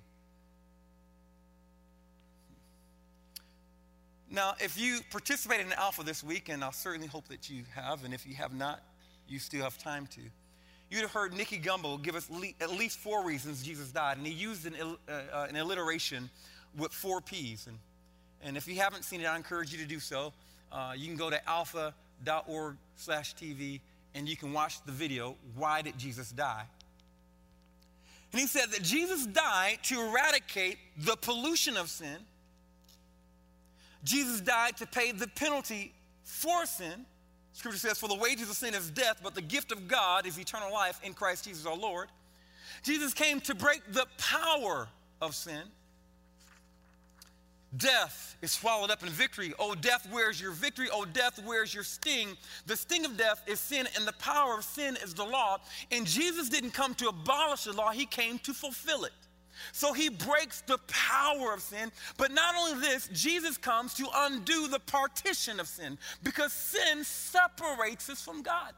Now, 4.30 4.54
if 4.60 4.78
you 4.78 5.00
participated 5.10 5.66
in 5.66 5.72
Alpha 5.72 6.04
this 6.04 6.22
week, 6.22 6.50
and 6.50 6.62
I 6.62 6.70
certainly 6.70 7.08
hope 7.08 7.26
that 7.28 7.50
you 7.50 7.64
have, 7.74 8.04
and 8.04 8.14
if 8.14 8.26
you 8.26 8.34
have 8.36 8.54
not, 8.54 8.80
you 9.26 9.38
still 9.38 9.62
have 9.64 9.76
time 9.78 10.06
to, 10.08 10.20
you'd 10.90 11.02
have 11.02 11.12
heard 11.12 11.32
Nicky 11.32 11.58
Gumbel 11.58 12.02
give 12.02 12.14
us 12.14 12.28
le- 12.30 12.52
at 12.60 12.70
least 12.70 12.98
four 12.98 13.24
reasons 13.24 13.62
Jesus 13.62 13.90
died, 13.90 14.18
and 14.18 14.26
he 14.26 14.32
used 14.32 14.66
an, 14.66 14.74
uh, 15.08 15.12
uh, 15.12 15.46
an 15.48 15.56
alliteration 15.56 16.28
with 16.76 16.92
four 16.92 17.20
P's. 17.20 17.66
And, 17.66 17.78
and 18.42 18.56
if 18.56 18.68
you 18.68 18.76
haven't 18.76 19.04
seen 19.04 19.20
it, 19.20 19.26
I 19.26 19.36
encourage 19.36 19.72
you 19.72 19.78
to 19.78 19.86
do 19.86 20.00
so. 20.00 20.32
Uh, 20.70 20.92
you 20.96 21.06
can 21.06 21.16
go 21.16 21.30
to 21.30 21.48
alpha.org 21.48 22.76
slash 22.96 23.34
TV, 23.34 23.80
and 24.14 24.28
you 24.28 24.36
can 24.36 24.52
watch 24.52 24.84
the 24.84 24.92
video, 24.92 25.36
Why 25.56 25.82
Did 25.82 25.98
Jesus 25.98 26.30
Die? 26.30 26.64
And 28.32 28.40
he 28.40 28.46
said 28.46 28.70
that 28.70 28.82
Jesus 28.82 29.26
died 29.26 29.78
to 29.84 30.00
eradicate 30.00 30.78
the 30.96 31.16
pollution 31.16 31.76
of 31.76 31.88
sin– 31.88 32.16
Jesus 34.04 34.40
died 34.40 34.76
to 34.78 34.86
pay 34.86 35.12
the 35.12 35.28
penalty 35.28 35.92
for 36.24 36.64
sin. 36.66 37.04
Scripture 37.52 37.78
says, 37.78 37.98
For 37.98 38.08
the 38.08 38.14
wages 38.14 38.48
of 38.48 38.56
sin 38.56 38.74
is 38.74 38.90
death, 38.90 39.20
but 39.22 39.34
the 39.34 39.42
gift 39.42 39.72
of 39.72 39.88
God 39.88 40.26
is 40.26 40.38
eternal 40.38 40.72
life 40.72 41.00
in 41.02 41.14
Christ 41.14 41.44
Jesus 41.44 41.66
our 41.66 41.76
Lord. 41.76 42.08
Jesus 42.82 43.12
came 43.12 43.40
to 43.42 43.54
break 43.54 43.82
the 43.92 44.06
power 44.16 44.88
of 45.20 45.34
sin. 45.34 45.62
Death 47.76 48.36
is 48.42 48.50
swallowed 48.50 48.90
up 48.90 49.04
in 49.04 49.10
victory. 49.10 49.52
Oh, 49.58 49.76
death, 49.76 50.08
where's 50.10 50.40
your 50.40 50.50
victory? 50.50 50.88
Oh, 50.92 51.04
death, 51.04 51.40
where's 51.44 51.72
your 51.72 51.84
sting? 51.84 52.36
The 52.66 52.76
sting 52.76 53.04
of 53.04 53.16
death 53.16 53.42
is 53.46 53.60
sin, 53.60 53.86
and 53.96 54.06
the 54.06 54.12
power 54.14 54.58
of 54.58 54.64
sin 54.64 54.96
is 55.04 55.14
the 55.14 55.24
law. 55.24 55.58
And 55.92 56.04
Jesus 56.04 56.48
didn't 56.48 56.72
come 56.72 56.94
to 56.96 57.08
abolish 57.08 57.64
the 57.64 57.72
law, 57.72 57.90
he 57.90 58.06
came 58.06 58.40
to 58.40 58.52
fulfill 58.52 59.04
it. 59.04 59.12
So 59.72 59.92
he 59.92 60.08
breaks 60.08 60.62
the 60.62 60.78
power 60.86 61.54
of 61.54 61.60
sin. 61.60 61.92
But 62.16 62.32
not 62.32 62.54
only 62.56 62.80
this, 62.80 63.08
Jesus 63.12 63.56
comes 63.56 63.94
to 63.94 64.06
undo 64.12 64.68
the 64.68 64.80
partition 64.80 65.60
of 65.60 65.68
sin 65.68 65.98
because 66.22 66.52
sin 66.52 67.04
separates 67.04 68.10
us 68.10 68.22
from 68.22 68.42
God. 68.42 68.72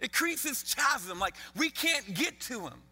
It 0.00 0.12
creates 0.12 0.42
this 0.42 0.74
chasm, 0.74 1.18
like 1.18 1.34
we 1.56 1.70
can't 1.70 2.14
get 2.14 2.40
to 2.42 2.60
him 2.60 2.82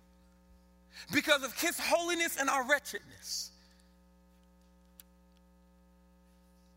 because 1.12 1.42
of 1.42 1.58
his 1.58 1.78
holiness 1.78 2.36
and 2.38 2.48
our 2.48 2.68
wretchedness. 2.68 3.51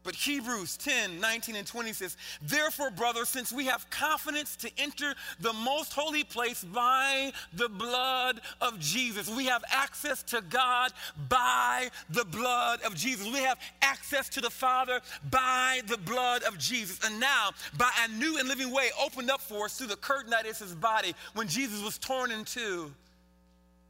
But 0.05 0.13
Hebrews 0.13 0.77
10 0.77 1.19
19 1.19 1.55
and 1.55 1.67
20 1.67 1.91
says, 1.91 2.15
Therefore, 2.43 2.91
brothers, 2.91 3.27
since 3.27 3.51
we 3.51 3.65
have 3.65 3.89
confidence 3.89 4.55
to 4.57 4.69
enter 4.77 5.15
the 5.39 5.51
most 5.51 5.93
holy 5.93 6.23
place 6.23 6.63
by 6.63 7.33
the 7.53 7.67
blood 7.67 8.39
of 8.61 8.79
Jesus, 8.79 9.27
we 9.27 9.45
have 9.47 9.63
access 9.71 10.21
to 10.23 10.41
God 10.47 10.93
by 11.27 11.89
the 12.11 12.23
blood 12.23 12.81
of 12.83 12.95
Jesus. 12.95 13.25
We 13.25 13.39
have 13.39 13.59
access 13.81 14.29
to 14.29 14.41
the 14.41 14.51
Father 14.51 15.01
by 15.31 15.81
the 15.87 15.97
blood 15.97 16.43
of 16.43 16.59
Jesus. 16.59 17.03
And 17.03 17.19
now, 17.19 17.49
by 17.75 17.89
a 18.05 18.11
new 18.11 18.37
and 18.37 18.47
living 18.47 18.71
way 18.71 18.89
opened 19.03 19.31
up 19.31 19.41
for 19.41 19.65
us 19.65 19.75
through 19.75 19.87
the 19.87 19.95
curtain 19.95 20.29
that 20.29 20.45
is 20.45 20.59
his 20.59 20.75
body, 20.75 21.15
when 21.33 21.47
Jesus 21.47 21.83
was 21.83 21.97
torn 21.97 22.29
in 22.29 22.45
two, 22.45 22.93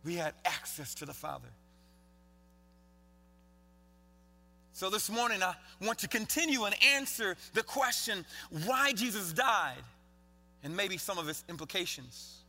we 0.05 0.15
had 0.15 0.34
access 0.45 0.95
to 0.95 1.05
the 1.05 1.13
Father. 1.13 1.50
So 4.75 4.89
this 4.89 5.10
morning, 5.10 5.41
I 5.41 5.55
want 5.79 6.00
to 6.00 6.08
continue 6.10 6.65
and 6.65 6.75
answer 6.84 7.38
the 7.53 7.63
question 7.63 8.25
why 8.65 8.91
Jesus 8.91 9.32
died 9.32 9.82
and 10.65 10.75
maybe 10.75 10.98
some 10.98 11.17
of 11.17 11.29
its 11.29 11.46
implications. 11.48 12.39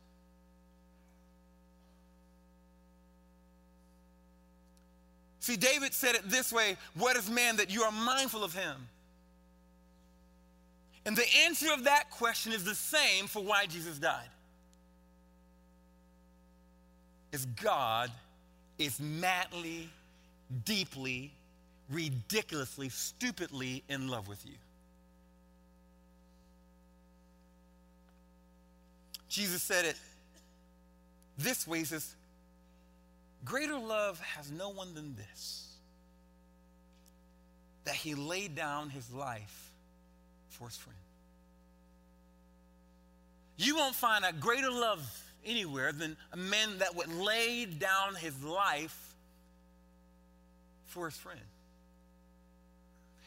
See, 5.39 5.55
David 5.55 5.93
said 5.93 6.15
it 6.15 6.29
this 6.29 6.51
way 6.51 6.75
What 6.95 7.15
is 7.15 7.29
man 7.29 7.55
that 7.55 7.71
you 7.71 7.83
are 7.83 7.93
mindful 7.93 8.43
of 8.43 8.53
him? 8.53 8.75
And 11.05 11.15
the 11.15 11.27
answer 11.45 11.71
of 11.71 11.85
that 11.85 12.11
question 12.11 12.51
is 12.51 12.65
the 12.65 12.75
same 12.75 13.27
for 13.27 13.41
why 13.41 13.67
Jesus 13.67 13.99
died. 13.99 14.27
Is 17.31 17.45
God 17.45 18.11
is 18.77 18.99
madly, 18.99 19.89
deeply, 20.65 21.31
ridiculously, 21.89 22.89
stupidly 22.89 23.83
in 23.89 24.07
love 24.07 24.27
with 24.27 24.45
you. 24.45 24.55
Jesus 29.29 29.61
said 29.61 29.85
it 29.85 29.97
this 31.37 31.67
way 31.67 31.79
He 31.79 31.85
says, 31.85 32.15
Greater 33.45 33.77
love 33.77 34.19
has 34.19 34.51
no 34.51 34.69
one 34.69 34.93
than 34.93 35.15
this, 35.15 35.75
that 37.85 37.95
he 37.95 38.15
laid 38.15 38.55
down 38.55 38.89
his 38.89 39.11
life 39.13 39.71
for 40.49 40.67
his 40.67 40.75
friend. 40.75 40.97
You 43.57 43.75
won't 43.75 43.95
find 43.95 44.25
a 44.25 44.33
greater 44.33 44.71
love 44.71 45.07
anywhere 45.45 45.91
than 45.91 46.17
a 46.33 46.37
man 46.37 46.79
that 46.79 46.95
would 46.95 47.09
lay 47.09 47.65
down 47.65 48.15
his 48.15 48.43
life 48.43 49.15
for 50.85 51.05
his 51.05 51.15
friend. 51.15 51.39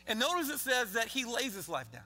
And 0.06 0.18
notice 0.18 0.48
it 0.48 0.58
says 0.58 0.92
that 0.94 1.08
he 1.08 1.24
lays 1.24 1.54
his 1.54 1.68
life 1.68 1.90
down. 1.92 2.02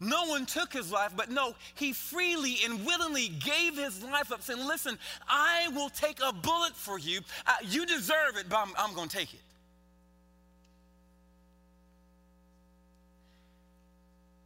no 0.00 0.26
one 0.26 0.46
took 0.46 0.72
his 0.72 0.90
life, 0.90 1.12
but 1.16 1.30
no, 1.30 1.54
he 1.74 1.92
freely 1.92 2.56
and 2.64 2.84
willingly 2.84 3.28
gave 3.28 3.76
his 3.76 4.02
life 4.02 4.32
up, 4.32 4.42
saying, 4.42 4.66
Listen, 4.66 4.98
I 5.28 5.68
will 5.74 5.88
take 5.88 6.18
a 6.20 6.32
bullet 6.32 6.74
for 6.74 6.98
you. 6.98 7.20
You 7.68 7.86
deserve 7.86 8.36
it, 8.36 8.46
but 8.48 8.58
I'm, 8.58 8.72
I'm 8.76 8.94
going 8.94 9.08
to 9.08 9.16
take 9.16 9.32
it. 9.32 9.40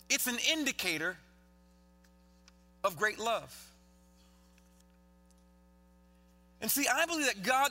It's 0.09 0.27
an 0.27 0.39
indicator 0.53 1.17
of 2.85 2.97
great 2.97 3.19
love. 3.19 3.55
And 6.61 6.71
see, 6.71 6.87
I 6.89 7.07
believe 7.07 7.27
that 7.27 7.43
God, 7.43 7.71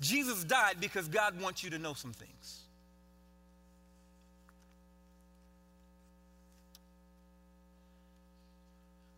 Jesus 0.00 0.44
died 0.44 0.76
because 0.80 1.08
God 1.08 1.40
wants 1.40 1.62
you 1.62 1.70
to 1.70 1.78
know 1.78 1.94
some 1.94 2.12
things. 2.12 2.59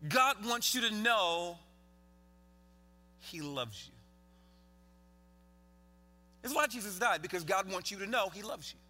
God 0.08 0.44
wants 0.44 0.74
you 0.74 0.80
to 0.88 0.94
know 0.94 1.58
He 3.20 3.40
loves 3.40 3.86
you. 3.86 3.92
It's 6.44 6.54
why 6.54 6.66
Jesus 6.66 6.98
died, 6.98 7.22
because 7.22 7.44
God 7.44 7.70
wants 7.70 7.90
you 7.90 7.98
to 7.98 8.06
know 8.06 8.28
He 8.28 8.42
loves 8.42 8.72
you. 8.72 8.80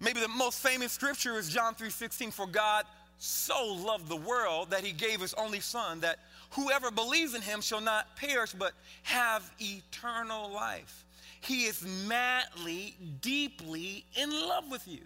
Maybe 0.00 0.20
the 0.20 0.28
most 0.28 0.60
famous 0.60 0.92
scripture 0.92 1.38
is 1.38 1.48
John 1.48 1.74
3:16 1.74 2.32
for 2.32 2.46
God 2.46 2.86
so 3.18 3.74
loved 3.74 4.08
the 4.08 4.16
world 4.16 4.70
that 4.70 4.84
he 4.84 4.92
gave 4.92 5.20
his 5.20 5.34
only 5.34 5.60
son 5.60 6.00
that 6.00 6.20
whoever 6.50 6.90
believes 6.90 7.34
in 7.34 7.42
him 7.42 7.60
shall 7.60 7.80
not 7.80 8.16
perish 8.16 8.52
but 8.52 8.72
have 9.02 9.50
eternal 9.58 10.50
life. 10.50 11.04
He 11.40 11.64
is 11.64 11.82
madly, 12.06 12.96
deeply 13.20 14.04
in 14.16 14.30
love 14.30 14.70
with 14.70 14.86
you. 14.86 15.00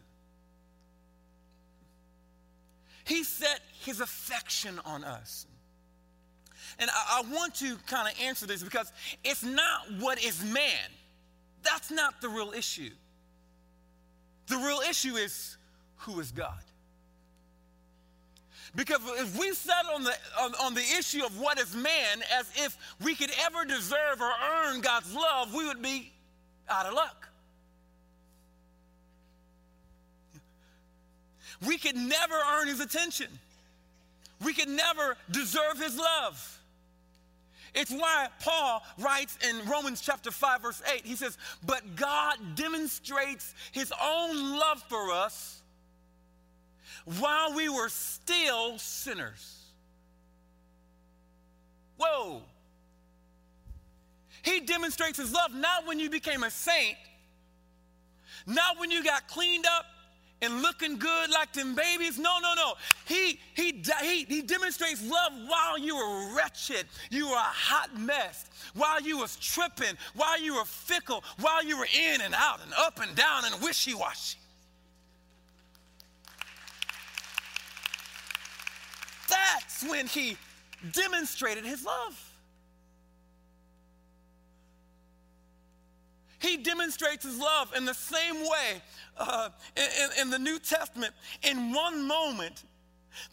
He 3.12 3.24
set 3.24 3.60
his 3.84 4.00
affection 4.00 4.80
on 4.86 5.04
us. 5.04 5.46
And 6.78 6.88
I, 6.88 7.20
I 7.22 7.30
want 7.30 7.54
to 7.56 7.76
kind 7.86 8.08
of 8.08 8.18
answer 8.22 8.46
this 8.46 8.62
because 8.62 8.90
it's 9.22 9.44
not 9.44 9.82
what 10.00 10.24
is 10.24 10.42
man. 10.42 10.88
That's 11.62 11.90
not 11.90 12.22
the 12.22 12.30
real 12.30 12.54
issue. 12.56 12.88
The 14.46 14.56
real 14.56 14.80
issue 14.88 15.16
is 15.16 15.58
who 15.96 16.20
is 16.20 16.32
God? 16.32 16.62
Because 18.74 19.00
if 19.18 19.38
we 19.38 19.52
settle 19.52 19.96
on 19.96 20.04
the, 20.04 20.14
on, 20.40 20.54
on, 20.62 20.72
the 20.72 20.80
issue 20.98 21.22
of 21.22 21.38
what 21.38 21.60
is 21.60 21.76
man 21.76 22.22
as 22.38 22.50
if 22.56 22.78
we 23.04 23.14
could 23.14 23.30
ever 23.44 23.66
deserve 23.66 24.22
or 24.22 24.30
earn 24.64 24.80
God's 24.80 25.14
love, 25.14 25.52
we 25.52 25.66
would 25.66 25.82
be 25.82 26.10
out 26.66 26.86
of 26.86 26.94
luck. 26.94 27.28
We 31.66 31.78
could 31.78 31.96
never 31.96 32.34
earn 32.34 32.68
his 32.68 32.80
attention. 32.80 33.28
We 34.44 34.52
could 34.54 34.68
never 34.68 35.16
deserve 35.30 35.78
his 35.78 35.96
love. 35.96 36.60
It's 37.74 37.90
why 37.90 38.28
Paul 38.40 38.82
writes 38.98 39.38
in 39.48 39.68
Romans 39.68 40.00
chapter 40.00 40.30
5, 40.30 40.62
verse 40.62 40.82
8, 40.94 41.06
he 41.06 41.16
says, 41.16 41.38
But 41.64 41.96
God 41.96 42.36
demonstrates 42.54 43.54
his 43.72 43.92
own 44.02 44.58
love 44.58 44.82
for 44.88 45.10
us 45.12 45.62
while 47.18 47.54
we 47.54 47.68
were 47.68 47.88
still 47.88 48.78
sinners. 48.78 49.58
Whoa. 51.96 52.42
He 54.42 54.60
demonstrates 54.60 55.16
his 55.16 55.32
love 55.32 55.54
not 55.54 55.86
when 55.86 55.98
you 55.98 56.10
became 56.10 56.42
a 56.42 56.50
saint, 56.50 56.98
not 58.46 58.78
when 58.78 58.90
you 58.90 59.02
got 59.02 59.28
cleaned 59.28 59.64
up 59.66 59.86
and 60.42 60.60
looking 60.60 60.98
good 60.98 61.30
like 61.30 61.52
them 61.52 61.74
babies. 61.74 62.18
No, 62.18 62.38
no, 62.42 62.54
no. 62.54 62.74
He, 63.06 63.38
he, 63.54 63.82
he, 64.02 64.24
he 64.24 64.42
demonstrates 64.42 65.02
love 65.02 65.32
while 65.46 65.78
you 65.78 65.96
were 65.96 66.34
wretched, 66.36 66.86
you 67.10 67.28
were 67.28 67.36
a 67.36 67.38
hot 67.38 67.98
mess, 67.98 68.50
while 68.74 69.00
you 69.00 69.18
was 69.18 69.36
tripping, 69.36 69.96
while 70.14 70.40
you 70.40 70.56
were 70.56 70.64
fickle, 70.64 71.24
while 71.40 71.64
you 71.64 71.78
were 71.78 71.86
in 71.86 72.20
and 72.20 72.34
out 72.34 72.60
and 72.62 72.72
up 72.76 73.00
and 73.00 73.14
down 73.16 73.44
and 73.44 73.62
wishy-washy. 73.62 74.38
That's 79.28 79.88
when 79.88 80.08
he 80.08 80.36
demonstrated 80.92 81.64
his 81.64 81.84
love. 81.84 82.21
He 86.42 86.56
demonstrates 86.56 87.24
his 87.24 87.38
love 87.38 87.72
in 87.76 87.84
the 87.84 87.94
same 87.94 88.34
way 88.34 88.82
uh, 89.16 89.48
in, 89.76 90.22
in 90.22 90.30
the 90.30 90.38
New 90.38 90.58
Testament. 90.58 91.14
In 91.42 91.72
one 91.72 92.06
moment, 92.06 92.64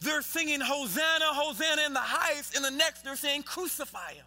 they're 0.00 0.22
singing 0.22 0.60
Hosanna, 0.60 1.24
Hosanna 1.24 1.82
in 1.86 1.92
the 1.92 2.00
highest. 2.00 2.56
In 2.56 2.62
the 2.62 2.70
next, 2.70 3.02
they're 3.02 3.16
saying, 3.16 3.42
Crucify 3.42 4.12
him. 4.12 4.24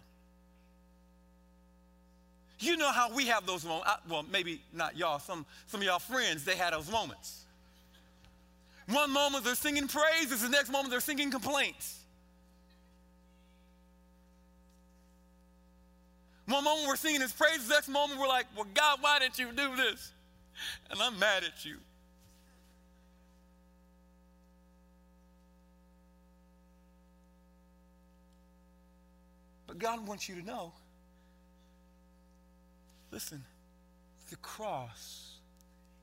You 2.58 2.76
know 2.76 2.92
how 2.92 3.14
we 3.14 3.26
have 3.26 3.46
those 3.46 3.64
moments. 3.64 3.90
Well, 4.08 4.24
maybe 4.30 4.60
not 4.72 4.96
y'all. 4.96 5.18
Some, 5.18 5.46
some 5.66 5.80
of 5.80 5.86
y'all 5.86 5.98
friends, 5.98 6.44
they 6.44 6.56
had 6.56 6.74
those 6.74 6.90
moments. 6.90 7.44
One 8.88 9.10
moment 9.10 9.44
they're 9.44 9.54
singing 9.54 9.88
praises, 9.88 10.42
the 10.42 10.50
next 10.50 10.70
moment 10.70 10.90
they're 10.90 11.00
singing 11.00 11.30
complaints. 11.30 12.03
One 16.46 16.64
moment 16.64 16.86
we're 16.86 16.96
singing 16.96 17.22
his 17.22 17.32
praises, 17.32 17.68
next 17.68 17.88
moment 17.88 18.20
we're 18.20 18.28
like, 18.28 18.46
well, 18.54 18.66
God, 18.74 18.98
why 19.00 19.18
didn't 19.18 19.38
you 19.38 19.50
do 19.52 19.76
this? 19.76 20.12
And 20.90 21.00
I'm 21.00 21.18
mad 21.18 21.42
at 21.42 21.64
you. 21.64 21.76
But 29.66 29.78
God 29.78 30.06
wants 30.06 30.28
you 30.28 30.36
to 30.36 30.42
know 30.42 30.72
listen, 33.10 33.42
the 34.30 34.36
cross 34.36 35.38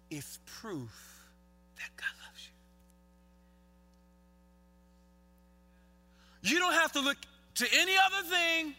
is 0.09 0.39
proof 0.45 1.25
that 1.75 1.89
God 1.97 2.13
loves 2.25 2.49
you. 6.43 6.53
You 6.53 6.59
don't 6.59 6.73
have 6.73 6.93
to 6.93 7.01
look 7.01 7.17
to 7.55 7.67
any 7.73 7.95
other 7.97 8.27
thing 8.27 8.73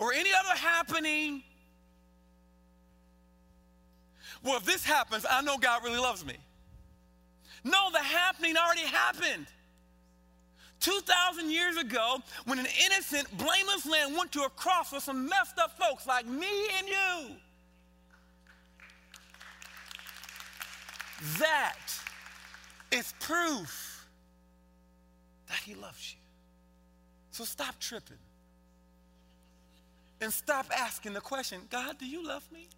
or 0.00 0.14
any 0.14 0.30
other 0.32 0.58
happening. 0.58 1.42
Well, 4.42 4.56
if 4.56 4.64
this 4.64 4.82
happens, 4.82 5.26
I 5.30 5.42
know 5.42 5.58
God 5.58 5.84
really 5.84 5.98
loves 5.98 6.24
me. 6.24 6.36
No, 7.62 7.90
the 7.92 7.98
happening 7.98 8.56
already 8.56 8.86
happened. 8.86 9.46
2,000 10.80 11.50
years 11.50 11.76
ago, 11.76 12.16
when 12.46 12.58
an 12.58 12.66
innocent, 12.86 13.28
blameless 13.36 13.84
lamb 13.84 14.16
went 14.16 14.32
to 14.32 14.44
a 14.44 14.48
cross 14.48 14.88
for 14.88 15.00
some 15.00 15.28
messed 15.28 15.58
up 15.58 15.78
folks 15.78 16.06
like 16.06 16.26
me 16.26 16.48
and 16.78 16.88
you. 16.88 17.36
That 21.38 21.76
is 22.90 23.12
proof 23.20 24.06
that 25.48 25.58
he 25.58 25.74
loves 25.74 26.14
you. 26.14 26.20
So 27.32 27.44
stop 27.44 27.78
tripping 27.78 28.16
and 30.20 30.32
stop 30.32 30.66
asking 30.76 31.12
the 31.12 31.20
question 31.20 31.60
God, 31.70 31.98
do 31.98 32.06
you 32.06 32.26
love 32.26 32.46
me? 32.52 32.68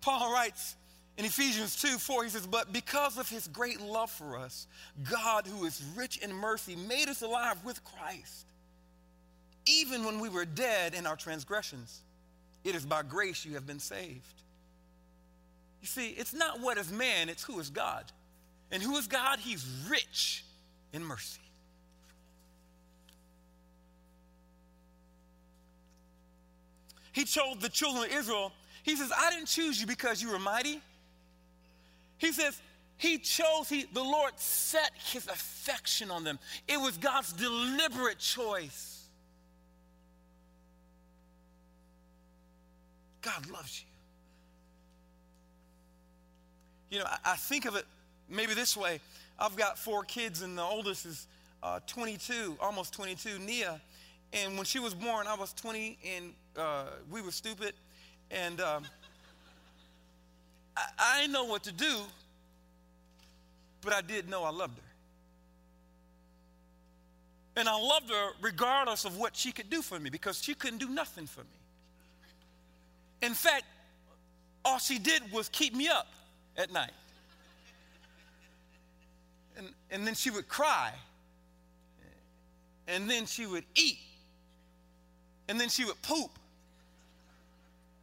Paul 0.00 0.32
writes 0.32 0.76
in 1.16 1.24
Ephesians 1.24 1.80
2 1.80 1.98
4, 1.98 2.24
he 2.24 2.30
says, 2.30 2.46
But 2.46 2.72
because 2.72 3.18
of 3.18 3.28
his 3.28 3.48
great 3.48 3.80
love 3.80 4.10
for 4.10 4.36
us, 4.36 4.66
God, 5.10 5.46
who 5.46 5.64
is 5.64 5.82
rich 5.96 6.18
in 6.18 6.32
mercy, 6.32 6.76
made 6.76 7.08
us 7.08 7.22
alive 7.22 7.56
with 7.64 7.82
Christ. 7.84 8.46
Even 9.66 10.04
when 10.04 10.20
we 10.20 10.28
were 10.28 10.44
dead 10.44 10.92
in 10.92 11.06
our 11.06 11.16
transgressions, 11.16 12.02
it 12.64 12.74
is 12.74 12.84
by 12.84 13.02
grace 13.02 13.44
you 13.44 13.54
have 13.54 13.66
been 13.66 13.78
saved. 13.78 14.42
You 15.80 15.86
see, 15.86 16.08
it's 16.08 16.34
not 16.34 16.60
what 16.60 16.76
is 16.76 16.90
man, 16.90 17.28
it's 17.28 17.44
who 17.44 17.58
is 17.60 17.70
God. 17.70 18.04
And 18.70 18.82
who 18.82 18.96
is 18.96 19.06
God? 19.06 19.38
He's 19.38 19.64
rich 19.88 20.44
in 20.94 21.04
mercy. 21.04 21.40
He 27.12 27.24
told 27.24 27.60
the 27.60 27.68
children 27.68 28.04
of 28.04 28.10
Israel, 28.10 28.52
He 28.82 28.96
says, 28.96 29.12
I 29.16 29.30
didn't 29.30 29.48
choose 29.48 29.80
you 29.80 29.86
because 29.86 30.22
you 30.22 30.30
were 30.30 30.38
mighty. 30.38 30.80
He 32.18 32.32
says, 32.32 32.60
He 32.96 33.18
chose, 33.18 33.68
he, 33.68 33.86
the 33.92 34.02
Lord 34.02 34.32
set 34.36 34.92
His 35.12 35.26
affection 35.26 36.10
on 36.10 36.24
them. 36.24 36.38
It 36.66 36.78
was 36.78 36.96
God's 36.96 37.32
deliberate 37.32 38.18
choice. 38.18 39.08
God 43.20 43.50
loves 43.50 43.84
you. 46.90 46.98
You 46.98 47.02
know, 47.02 47.08
I, 47.08 47.32
I 47.32 47.36
think 47.36 47.64
of 47.64 47.74
it 47.74 47.84
maybe 48.28 48.54
this 48.54 48.76
way 48.76 49.00
I've 49.38 49.56
got 49.56 49.78
four 49.78 50.04
kids, 50.04 50.42
and 50.42 50.56
the 50.56 50.62
oldest 50.62 51.06
is 51.06 51.26
uh, 51.62 51.80
22, 51.86 52.56
almost 52.60 52.92
22, 52.94 53.38
Nia. 53.38 53.80
And 54.32 54.56
when 54.56 54.64
she 54.64 54.78
was 54.78 54.94
born, 54.94 55.26
I 55.26 55.34
was 55.34 55.52
20, 55.54 55.98
and 56.16 56.32
uh, 56.56 56.84
we 57.10 57.22
were 57.22 57.30
stupid. 57.30 57.74
And 58.30 58.60
um, 58.60 58.84
I, 60.76 60.82
I 60.98 61.20
didn't 61.20 61.32
know 61.32 61.44
what 61.44 61.64
to 61.64 61.72
do, 61.72 62.00
but 63.80 63.92
I 63.92 64.00
did 64.00 64.28
know 64.28 64.44
I 64.44 64.50
loved 64.50 64.78
her. 64.78 64.84
And 67.56 67.68
I 67.68 67.80
loved 67.80 68.10
her 68.10 68.30
regardless 68.40 69.04
of 69.04 69.16
what 69.16 69.36
she 69.36 69.52
could 69.52 69.70
do 69.70 69.80
for 69.80 69.98
me 70.00 70.10
because 70.10 70.42
she 70.42 70.54
couldn't 70.54 70.78
do 70.78 70.88
nothing 70.88 71.26
for 71.26 71.40
me. 71.40 71.46
In 73.22 73.34
fact, 73.34 73.64
all 74.64 74.78
she 74.78 74.98
did 74.98 75.22
was 75.32 75.48
keep 75.48 75.74
me 75.74 75.88
up 75.88 76.08
at 76.56 76.72
night. 76.72 76.90
And, 79.94 80.04
then 80.04 80.14
she 80.14 80.28
would 80.28 80.48
cry. 80.48 80.92
And 82.88 83.08
then 83.08 83.26
she 83.26 83.46
would 83.46 83.62
eat. 83.76 84.00
And 85.48 85.60
then 85.60 85.68
she 85.68 85.84
would 85.84 86.02
poop. 86.02 86.32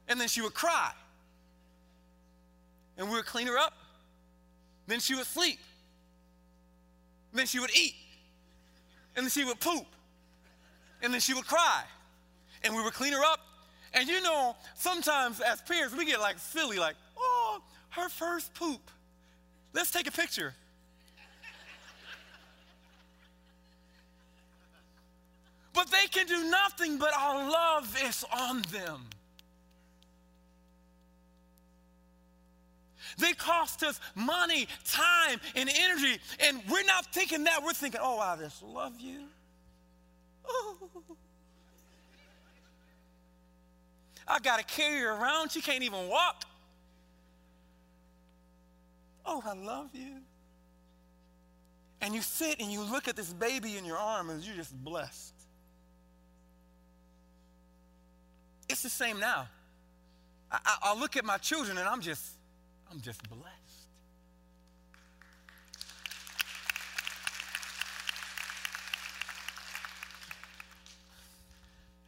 And 0.08 0.20
then 0.20 0.30
she 0.30 0.42
would 0.42 0.54
cry. 0.54 0.94
And 2.98 3.10
we 3.10 3.16
would 3.16 3.26
clean 3.26 3.46
her 3.48 3.58
up. 3.58 3.74
Then 4.88 5.02
she 5.02 5.16
would 5.16 5.26
sleep. 5.26 5.60
Then 7.34 7.46
she 7.46 7.60
would 7.60 7.76
eat. 7.76 7.96
And 9.18 9.26
then 9.26 9.30
she 9.30 9.44
would 9.44 9.60
poop. 9.60 9.86
And 11.02 11.14
then 11.14 11.20
she 11.20 11.34
would 11.34 11.46
cry. 11.46 11.84
And 12.64 12.74
we 12.74 12.82
would 12.82 12.94
clean 12.94 13.12
her 13.12 13.24
up. 13.24 13.42
And 13.94 14.08
you 14.08 14.22
know, 14.22 14.56
sometimes 14.76 15.42
as 15.42 15.62
parents, 15.64 15.94
we 15.94 16.06
get 16.06 16.22
like 16.22 16.40
silly, 16.40 16.80
like, 16.80 16.96
oh, 17.18 17.62
her 17.90 18.08
first 18.08 18.54
poop. 18.54 18.80
Let's 19.74 19.92
take 19.92 20.08
a 20.08 20.12
picture. 20.12 20.54
But 25.82 25.90
they 25.90 26.06
can 26.12 26.28
do 26.28 26.48
nothing, 26.48 27.00
but 27.00 27.12
our 27.18 27.50
love 27.50 27.98
is 28.06 28.24
on 28.32 28.62
them. 28.72 29.02
They 33.18 33.34
cost 33.34 33.82
us 33.82 34.00
money, 34.14 34.68
time, 34.86 35.40
and 35.56 35.68
energy. 35.76 36.22
And 36.40 36.62
we're 36.70 36.84
not 36.84 37.08
thinking 37.08 37.46
that. 37.46 37.64
We're 37.64 37.74
thinking, 37.74 38.00
oh, 38.04 38.20
I 38.20 38.38
just 38.38 38.62
love 38.62 38.94
you. 39.00 39.24
Oh. 40.48 40.78
I 44.28 44.38
got 44.38 44.60
to 44.60 44.66
carry 44.66 45.00
her 45.00 45.14
around. 45.14 45.50
She 45.50 45.62
can't 45.62 45.82
even 45.82 46.08
walk. 46.10 46.44
Oh, 49.26 49.42
I 49.44 49.56
love 49.56 49.90
you. 49.94 50.18
And 52.02 52.14
you 52.14 52.22
sit 52.22 52.60
and 52.60 52.72
you 52.72 52.84
look 52.84 53.08
at 53.08 53.16
this 53.16 53.34
baby 53.34 53.78
in 53.78 53.86
your 53.86 53.98
arm 53.98 54.30
and 54.30 54.44
you're 54.44 54.56
just 54.56 54.76
blessed. 54.84 55.41
It's 58.72 58.84
the 58.84 58.90
same 58.90 59.20
now. 59.20 59.48
I, 60.50 60.60
I, 60.66 60.78
I 60.84 61.00
look 61.00 61.18
at 61.18 61.26
my 61.26 61.38
children 61.38 61.78
and 61.78 61.88
I'm 61.88 62.00
just, 62.00 62.24
I'm 62.90 63.02
just 63.02 63.22
blessed. 63.30 63.46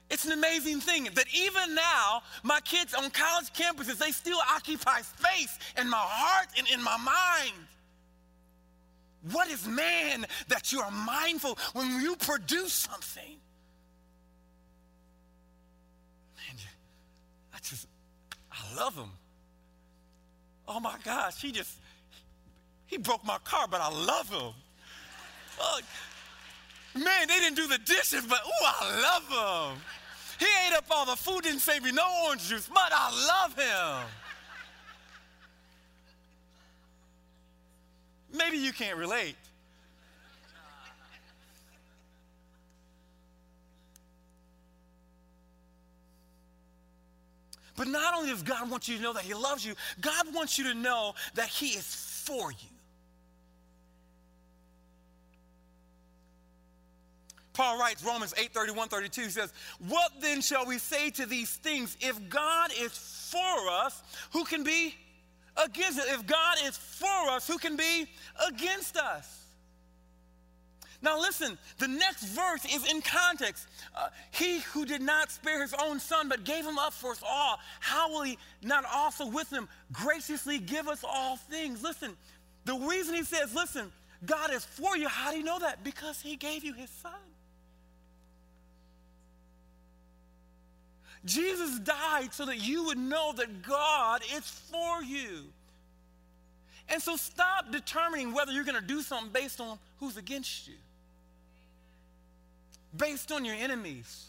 It's 0.09 0.25
an 0.25 0.31
amazing 0.31 0.79
thing 0.79 1.09
that 1.15 1.25
even 1.35 1.75
now, 1.75 2.21
my 2.43 2.61
kids 2.61 2.93
on 2.93 3.09
college 3.09 3.51
campuses, 3.51 3.97
they 3.97 4.11
still 4.11 4.39
occupy 4.55 5.01
space 5.01 5.57
in 5.77 5.89
my 5.89 5.97
heart 5.99 6.47
and 6.57 6.65
in 6.69 6.81
my 6.81 6.95
mind. 6.97 7.67
What 9.31 9.49
is 9.49 9.67
man 9.67 10.25
that 10.47 10.71
you 10.71 10.79
are 10.79 10.91
mindful 10.91 11.57
when 11.73 12.01
you 12.01 12.15
produce 12.15 12.71
something? 12.71 13.37
Just, 17.63 17.87
I 18.51 18.75
love 18.75 18.95
him. 18.95 19.09
Oh 20.67 20.79
my 20.79 20.95
gosh, 21.03 21.41
he 21.41 21.51
just, 21.51 21.77
he 22.85 22.97
broke 22.97 23.25
my 23.25 23.37
car, 23.43 23.67
but 23.69 23.81
I 23.81 23.89
love 23.89 24.29
him. 24.29 24.53
Man, 26.95 27.27
they 27.27 27.39
didn't 27.39 27.55
do 27.55 27.67
the 27.67 27.79
dishes, 27.79 28.25
but 28.27 28.39
ooh, 28.45 28.65
I 28.65 29.01
love 29.01 29.73
him. 29.73 29.81
He 30.39 30.45
ate 30.67 30.77
up 30.77 30.85
all 30.91 31.05
the 31.05 31.15
food, 31.15 31.43
didn't 31.43 31.59
save 31.59 31.83
me 31.83 31.91
no 31.91 32.05
orange 32.27 32.47
juice, 32.47 32.67
but 32.67 32.91
I 32.91 33.09
love 33.27 33.55
him. 33.55 34.07
Maybe 38.35 38.57
you 38.57 38.73
can't 38.73 38.97
relate. 38.97 39.35
But 47.75 47.87
not 47.87 48.13
only 48.13 48.29
does 48.29 48.43
God 48.43 48.69
want 48.69 48.87
you 48.87 48.97
to 48.97 49.03
know 49.03 49.13
that 49.13 49.23
He 49.23 49.33
loves 49.33 49.65
you, 49.65 49.73
God 49.99 50.33
wants 50.33 50.57
you 50.57 50.65
to 50.65 50.73
know 50.73 51.15
that 51.35 51.47
He 51.47 51.67
is 51.69 52.23
for 52.25 52.51
you. 52.51 52.69
Paul 57.53 57.79
writes, 57.79 58.03
Romans 58.03 58.33
8 58.35 58.51
31, 58.51 58.89
32 58.89 59.21
he 59.21 59.29
says, 59.29 59.53
What 59.87 60.11
then 60.19 60.41
shall 60.41 60.65
we 60.65 60.79
say 60.79 61.11
to 61.11 61.25
these 61.25 61.51
things? 61.51 61.95
If 62.01 62.29
God 62.29 62.71
is 62.79 62.91
for 63.31 63.69
us, 63.69 64.01
who 64.31 64.43
can 64.43 64.63
be 64.63 64.95
against 65.63 65.99
us? 65.99 66.05
If 66.09 66.25
God 66.25 66.57
is 66.65 66.75
for 66.75 67.29
us, 67.29 67.47
who 67.47 67.59
can 67.59 67.77
be 67.77 68.07
against 68.47 68.97
us? 68.97 69.42
Now, 71.03 71.19
listen, 71.19 71.57
the 71.79 71.87
next 71.87 72.23
verse 72.23 72.63
is 72.65 72.89
in 72.89 73.01
context. 73.01 73.67
Uh, 73.93 74.07
he 74.31 74.61
who 74.61 74.85
did 74.85 75.01
not 75.01 75.29
spare 75.29 75.61
his 75.61 75.73
own 75.73 75.99
son, 75.99 76.29
but 76.29 76.45
gave 76.45 76.65
him 76.65 76.79
up 76.79 76.93
for 76.93 77.11
us 77.11 77.21
all, 77.27 77.59
how 77.81 78.09
will 78.09 78.23
he 78.23 78.37
not 78.63 78.85
also 78.91 79.27
with 79.27 79.51
him 79.51 79.67
graciously 79.91 80.59
give 80.59 80.87
us 80.87 81.03
all 81.03 81.35
things? 81.35 81.83
Listen, 81.83 82.15
the 82.63 82.75
reason 82.75 83.15
he 83.15 83.23
says, 83.23 83.53
listen, 83.53 83.91
God 84.25 84.53
is 84.53 84.63
for 84.63 84.95
you, 84.95 85.09
how 85.09 85.31
do 85.31 85.37
you 85.37 85.43
know 85.43 85.59
that? 85.59 85.83
Because 85.83 86.21
he 86.21 86.37
gave 86.37 86.63
you 86.63 86.73
his 86.73 86.89
son. 86.89 87.11
Jesus 91.25 91.79
died 91.79 92.33
so 92.33 92.45
that 92.45 92.57
you 92.57 92.85
would 92.85 92.97
know 92.97 93.33
that 93.33 93.61
God 93.61 94.21
is 94.35 94.43
for 94.43 95.03
you. 95.03 95.43
And 96.87 97.01
so 97.01 97.15
stop 97.17 97.71
determining 97.71 98.33
whether 98.33 98.51
you're 98.51 98.65
going 98.65 98.79
to 98.79 98.87
do 98.87 99.01
something 99.01 99.31
based 99.31 99.59
on 99.59 99.79
who's 99.99 100.17
against 100.17 100.67
you, 100.67 100.75
based 102.95 103.31
on 103.31 103.45
your 103.45 103.55
enemies, 103.55 104.27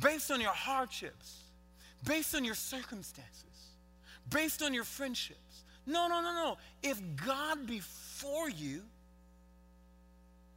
based 0.00 0.30
on 0.30 0.40
your 0.40 0.52
hardships, 0.52 1.42
based 2.04 2.34
on 2.34 2.44
your 2.44 2.54
circumstances, 2.54 3.72
based 4.30 4.62
on 4.62 4.72
your 4.72 4.84
friendships. 4.84 5.64
No, 5.86 6.06
no, 6.06 6.20
no, 6.20 6.32
no. 6.32 6.58
If 6.82 7.00
God 7.24 7.66
be 7.66 7.80
for 7.80 8.48
you, 8.48 8.82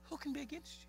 who 0.10 0.18
can 0.18 0.34
be 0.34 0.42
against 0.42 0.78
you? 0.82 0.88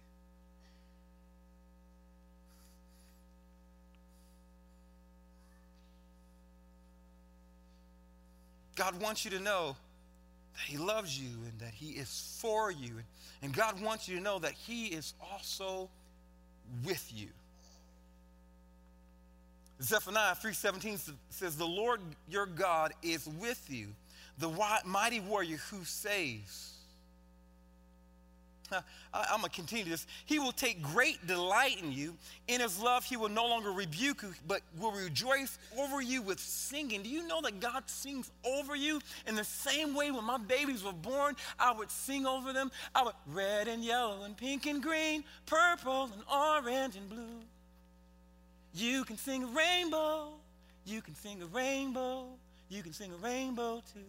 God 8.74 9.00
wants 9.00 9.24
you 9.24 9.30
to 9.32 9.38
know 9.38 9.76
that 10.54 10.62
He 10.66 10.76
loves 10.76 11.18
you 11.18 11.30
and 11.48 11.58
that 11.60 11.74
He 11.74 11.90
is 11.92 12.36
for 12.40 12.70
you. 12.70 13.02
And 13.42 13.52
God 13.52 13.80
wants 13.80 14.08
you 14.08 14.16
to 14.16 14.22
know 14.22 14.38
that 14.38 14.52
He 14.52 14.86
is 14.86 15.14
also 15.32 15.88
with 16.84 17.12
you. 17.14 17.28
Zephaniah 19.82 20.36
3:17 20.36 20.98
says, 21.30 21.56
"The 21.56 21.66
Lord 21.66 22.00
your 22.28 22.46
God 22.46 22.94
is 23.02 23.26
with 23.26 23.68
you, 23.68 23.94
the 24.38 24.48
mighty 24.84 25.20
warrior 25.20 25.56
who 25.56 25.84
saves." 25.84 26.71
I, 29.14 29.26
am 29.32 29.40
going 29.40 29.50
to 29.50 29.50
continue 29.50 29.84
this. 29.84 30.06
He 30.26 30.38
will 30.38 30.52
take 30.52 30.82
great 30.82 31.26
delight 31.26 31.82
in 31.82 31.92
you. 31.92 32.16
In 32.48 32.60
his 32.60 32.80
love, 32.80 33.04
he 33.04 33.16
will 33.16 33.28
no 33.28 33.46
longer 33.46 33.70
rebuke 33.70 34.22
you, 34.22 34.34
but 34.46 34.62
will 34.78 34.92
rejoice 34.92 35.58
over 35.78 36.00
you 36.00 36.22
with 36.22 36.40
singing. 36.40 37.02
Do 37.02 37.08
you 37.08 37.26
know 37.26 37.40
that 37.42 37.60
God 37.60 37.84
sings 37.86 38.30
over 38.44 38.74
you? 38.74 39.00
In 39.26 39.34
the 39.34 39.44
same 39.44 39.94
way, 39.94 40.10
when 40.10 40.24
my 40.24 40.38
babies 40.38 40.84
were 40.84 40.92
born, 40.92 41.36
I 41.58 41.72
would 41.72 41.90
sing 41.90 42.26
over 42.26 42.52
them. 42.52 42.70
I 42.94 43.02
would 43.02 43.14
red 43.26 43.68
and 43.68 43.84
yellow 43.84 44.22
and 44.24 44.36
pink 44.36 44.66
and 44.66 44.82
green, 44.82 45.24
purple 45.46 46.10
and 46.12 46.22
orange 46.32 46.96
and 46.96 47.08
blue. 47.08 47.40
You 48.74 49.04
can 49.04 49.18
sing 49.18 49.44
a 49.44 49.46
rainbow. 49.46 50.28
You 50.84 51.02
can 51.02 51.14
sing 51.14 51.42
a 51.42 51.46
rainbow. 51.46 52.26
You 52.68 52.82
can 52.82 52.92
sing 52.92 53.12
a 53.12 53.16
rainbow 53.16 53.82
too. 53.92 54.00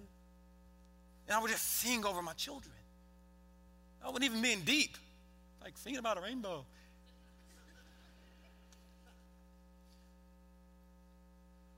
And 1.28 1.38
I 1.38 1.42
would 1.42 1.52
just 1.52 1.80
sing 1.80 2.06
over 2.06 2.22
my 2.22 2.34
children. 2.34 2.74
I 4.04 4.08
wasn't 4.08 4.26
even 4.26 4.42
being 4.42 4.62
deep, 4.62 4.98
like 5.64 5.76
thinking 5.76 6.00
about 6.00 6.18
a 6.18 6.22
rainbow. 6.22 6.66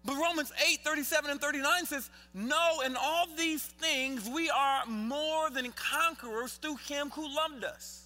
But 0.06 0.18
Romans 0.18 0.52
8, 0.70 0.82
37 0.84 1.32
and 1.32 1.42
39 1.42 1.86
says, 1.88 2.10
No, 2.34 2.82
in 2.86 2.96
all 2.96 3.26
these 3.36 3.64
things 3.64 4.30
we 4.30 4.50
are 4.52 4.86
more 4.86 5.50
than 5.50 5.72
conquerors 5.72 6.54
through 6.54 6.78
him 6.78 7.10
who 7.10 7.28
loved 7.36 7.64
us. 7.64 8.05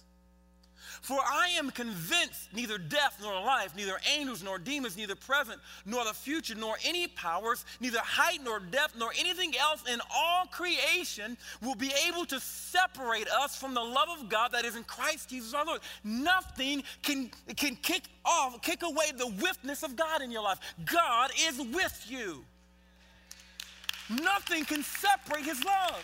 For 1.00 1.18
I 1.18 1.48
am 1.56 1.70
convinced 1.70 2.52
neither 2.54 2.76
death 2.76 3.18
nor 3.22 3.32
life, 3.32 3.74
neither 3.74 3.98
angels 4.14 4.42
nor 4.42 4.58
demons, 4.58 4.96
neither 4.96 5.14
present 5.14 5.58
nor 5.86 6.04
the 6.04 6.12
future, 6.12 6.54
nor 6.54 6.76
any 6.84 7.08
powers, 7.08 7.64
neither 7.80 8.00
height 8.00 8.40
nor 8.44 8.60
depth, 8.60 8.96
nor 8.98 9.10
anything 9.18 9.54
else 9.58 9.82
in 9.90 10.00
all 10.14 10.44
creation 10.46 11.38
will 11.62 11.74
be 11.74 11.90
able 12.06 12.26
to 12.26 12.38
separate 12.38 13.28
us 13.28 13.56
from 13.56 13.72
the 13.72 13.82
love 13.82 14.08
of 14.20 14.28
God 14.28 14.52
that 14.52 14.64
is 14.64 14.76
in 14.76 14.84
Christ 14.84 15.30
Jesus 15.30 15.54
our 15.54 15.64
Lord. 15.64 15.80
Nothing 16.04 16.82
can, 17.02 17.30
can 17.56 17.76
kick 17.76 18.04
off, 18.24 18.60
kick 18.60 18.82
away 18.82 19.12
the 19.16 19.28
witness 19.28 19.82
of 19.82 19.96
God 19.96 20.20
in 20.20 20.30
your 20.30 20.42
life. 20.42 20.58
God 20.84 21.30
is 21.48 21.58
with 21.58 22.06
you. 22.08 22.44
Nothing 24.10 24.64
can 24.64 24.82
separate 24.82 25.44
his 25.44 25.64
love. 25.64 26.02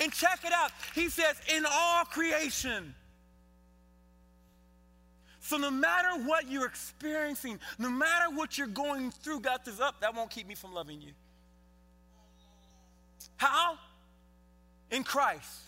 And 0.00 0.12
check 0.12 0.40
it 0.44 0.52
out. 0.52 0.72
He 0.94 1.08
says, 1.08 1.36
in 1.54 1.64
all 1.70 2.04
creation. 2.04 2.94
So 5.54 5.60
no 5.60 5.70
matter 5.70 6.08
what 6.24 6.50
you're 6.50 6.66
experiencing, 6.66 7.60
no 7.78 7.88
matter 7.88 8.28
what 8.34 8.58
you're 8.58 8.66
going 8.66 9.12
through, 9.12 9.38
God 9.38 9.60
says, 9.64 9.78
up, 9.78 10.00
that 10.00 10.12
won't 10.12 10.28
keep 10.28 10.48
me 10.48 10.56
from 10.56 10.74
loving 10.74 11.00
you. 11.00 11.12
How? 13.36 13.78
In 14.90 15.04
Christ. 15.04 15.60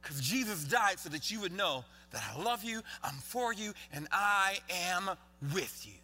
Because 0.00 0.18
Jesus 0.22 0.64
died 0.64 0.98
so 0.98 1.10
that 1.10 1.30
you 1.30 1.40
would 1.40 1.52
know 1.52 1.84
that 2.12 2.22
I 2.32 2.42
love 2.42 2.64
you, 2.64 2.80
I'm 3.04 3.16
for 3.16 3.52
you, 3.52 3.74
and 3.92 4.08
I 4.12 4.60
am 4.70 5.10
with 5.52 5.86
you. 5.86 5.98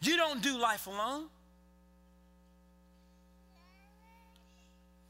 You 0.00 0.16
don't 0.16 0.42
do 0.42 0.58
life 0.58 0.88
alone. 0.88 1.26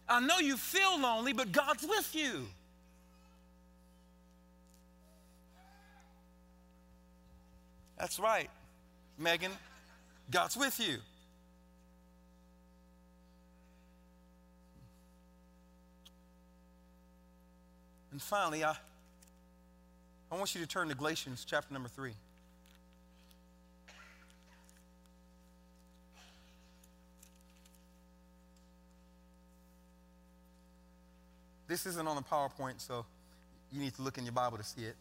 I 0.07 0.21
know 0.21 0.39
you 0.39 0.59
feel 0.59 1.01
lonely, 1.01 1.33
but 1.33 1.51
God's 1.51 1.87
with 1.87 2.15
you. 2.15 2.47
That's 8.03 8.19
right, 8.19 8.51
Megan. 9.17 9.53
God's 10.29 10.57
with 10.57 10.81
you. 10.81 10.97
And 18.11 18.21
finally, 18.21 18.65
I, 18.65 18.75
I 20.33 20.37
want 20.37 20.53
you 20.53 20.61
to 20.61 20.67
turn 20.67 20.89
to 20.89 20.97
Galatians 20.97 21.47
chapter 21.49 21.73
number 21.73 21.89
3. 21.89 22.11
This 31.69 31.87
isn't 31.87 32.09
on 32.09 32.17
the 32.17 32.23
PowerPoint, 32.23 32.81
so 32.81 33.07
you 33.71 33.81
need 33.81 33.95
to 33.95 34.03
look 34.03 34.19
in 34.19 34.25
your 34.25 34.33
Bible 34.33 34.59
to 34.59 34.65
see 34.65 34.83
it. 34.83 34.97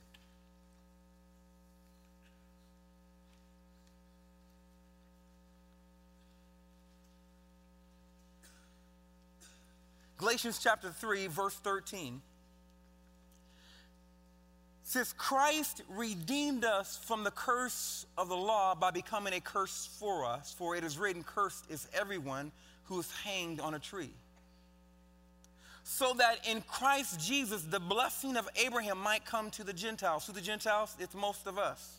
Galatians 10.22 10.60
chapter 10.62 10.92
3, 10.92 11.26
verse 11.26 11.56
13 11.56 12.22
says, 14.84 15.14
Christ 15.14 15.82
redeemed 15.90 16.64
us 16.64 17.00
from 17.04 17.24
the 17.24 17.32
curse 17.32 18.06
of 18.20 18.30
the 18.30 18.36
law 18.36 18.76
by 18.76 18.92
becoming 18.92 19.34
a 19.34 19.40
curse 19.40 19.90
for 20.00 20.24
us, 20.24 20.54
for 20.56 20.76
it 20.76 20.84
is 20.84 21.00
written, 21.00 21.24
Cursed 21.24 21.66
is 21.72 21.88
everyone 21.92 22.52
who 22.84 23.00
is 23.00 23.12
hanged 23.24 23.60
on 23.60 23.74
a 23.74 23.80
tree. 23.80 24.12
So 25.84 26.14
that 26.14 26.48
in 26.48 26.62
Christ 26.62 27.20
Jesus, 27.20 27.64
the 27.64 27.80
blessing 27.80 28.38
of 28.38 28.48
Abraham 28.64 29.00
might 29.00 29.26
come 29.26 29.50
to 29.52 29.64
the 29.64 29.74
Gentiles. 29.74 30.28
To 30.28 30.34
the 30.34 30.42
Gentiles, 30.42 30.96
it's 31.00 31.16
most 31.16 31.48
of 31.48 31.58
us. 31.58 31.96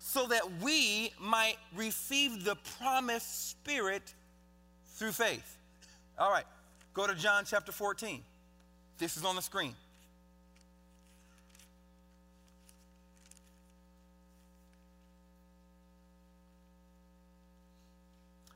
So 0.00 0.26
that 0.26 0.42
we 0.60 1.12
might 1.20 1.58
receive 1.76 2.42
the 2.42 2.56
promised 2.80 3.50
Spirit 3.50 4.14
through 4.96 5.12
faith. 5.12 5.58
All 6.18 6.30
right, 6.30 6.44
go 6.94 7.06
to 7.06 7.14
John 7.14 7.44
chapter 7.46 7.72
14. 7.72 8.22
This 8.98 9.16
is 9.16 9.24
on 9.24 9.36
the 9.36 9.42
screen. 9.42 9.74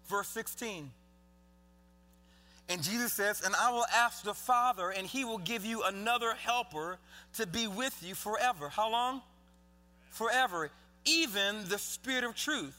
Verse 0.09 0.29
16. 0.29 0.91
And 2.69 2.83
Jesus 2.83 3.13
says, 3.13 3.43
And 3.45 3.55
I 3.55 3.71
will 3.71 3.87
ask 3.95 4.25
the 4.25 4.35
Father, 4.35 4.91
and 4.91 5.07
he 5.07 5.25
will 5.25 5.39
give 5.39 5.65
you 5.65 5.83
another 5.85 6.35
helper 6.35 6.99
to 7.35 7.47
be 7.47 7.67
with 7.67 8.03
you 8.03 8.15
forever. 8.15 8.69
How 8.69 8.91
long? 8.91 9.23
Forever. 10.11 10.71
Even 11.05 11.69
the 11.69 11.79
Spirit 11.79 12.25
of 12.25 12.35
truth, 12.35 12.77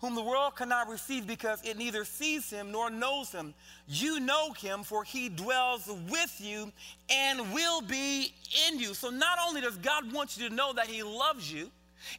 whom 0.00 0.14
the 0.14 0.22
world 0.22 0.56
cannot 0.56 0.88
receive 0.88 1.26
because 1.26 1.62
it 1.62 1.76
neither 1.76 2.04
sees 2.04 2.48
him 2.50 2.72
nor 2.72 2.90
knows 2.90 3.30
him. 3.30 3.54
You 3.86 4.18
know 4.20 4.52
him, 4.52 4.82
for 4.82 5.04
he 5.04 5.28
dwells 5.28 5.88
with 6.08 6.36
you 6.38 6.72
and 7.10 7.52
will 7.52 7.82
be 7.82 8.32
in 8.68 8.78
you. 8.78 8.94
So 8.94 9.10
not 9.10 9.38
only 9.46 9.60
does 9.60 9.76
God 9.76 10.12
want 10.12 10.38
you 10.38 10.48
to 10.48 10.54
know 10.54 10.72
that 10.72 10.86
he 10.86 11.02
loves 11.02 11.52
you, 11.52 11.70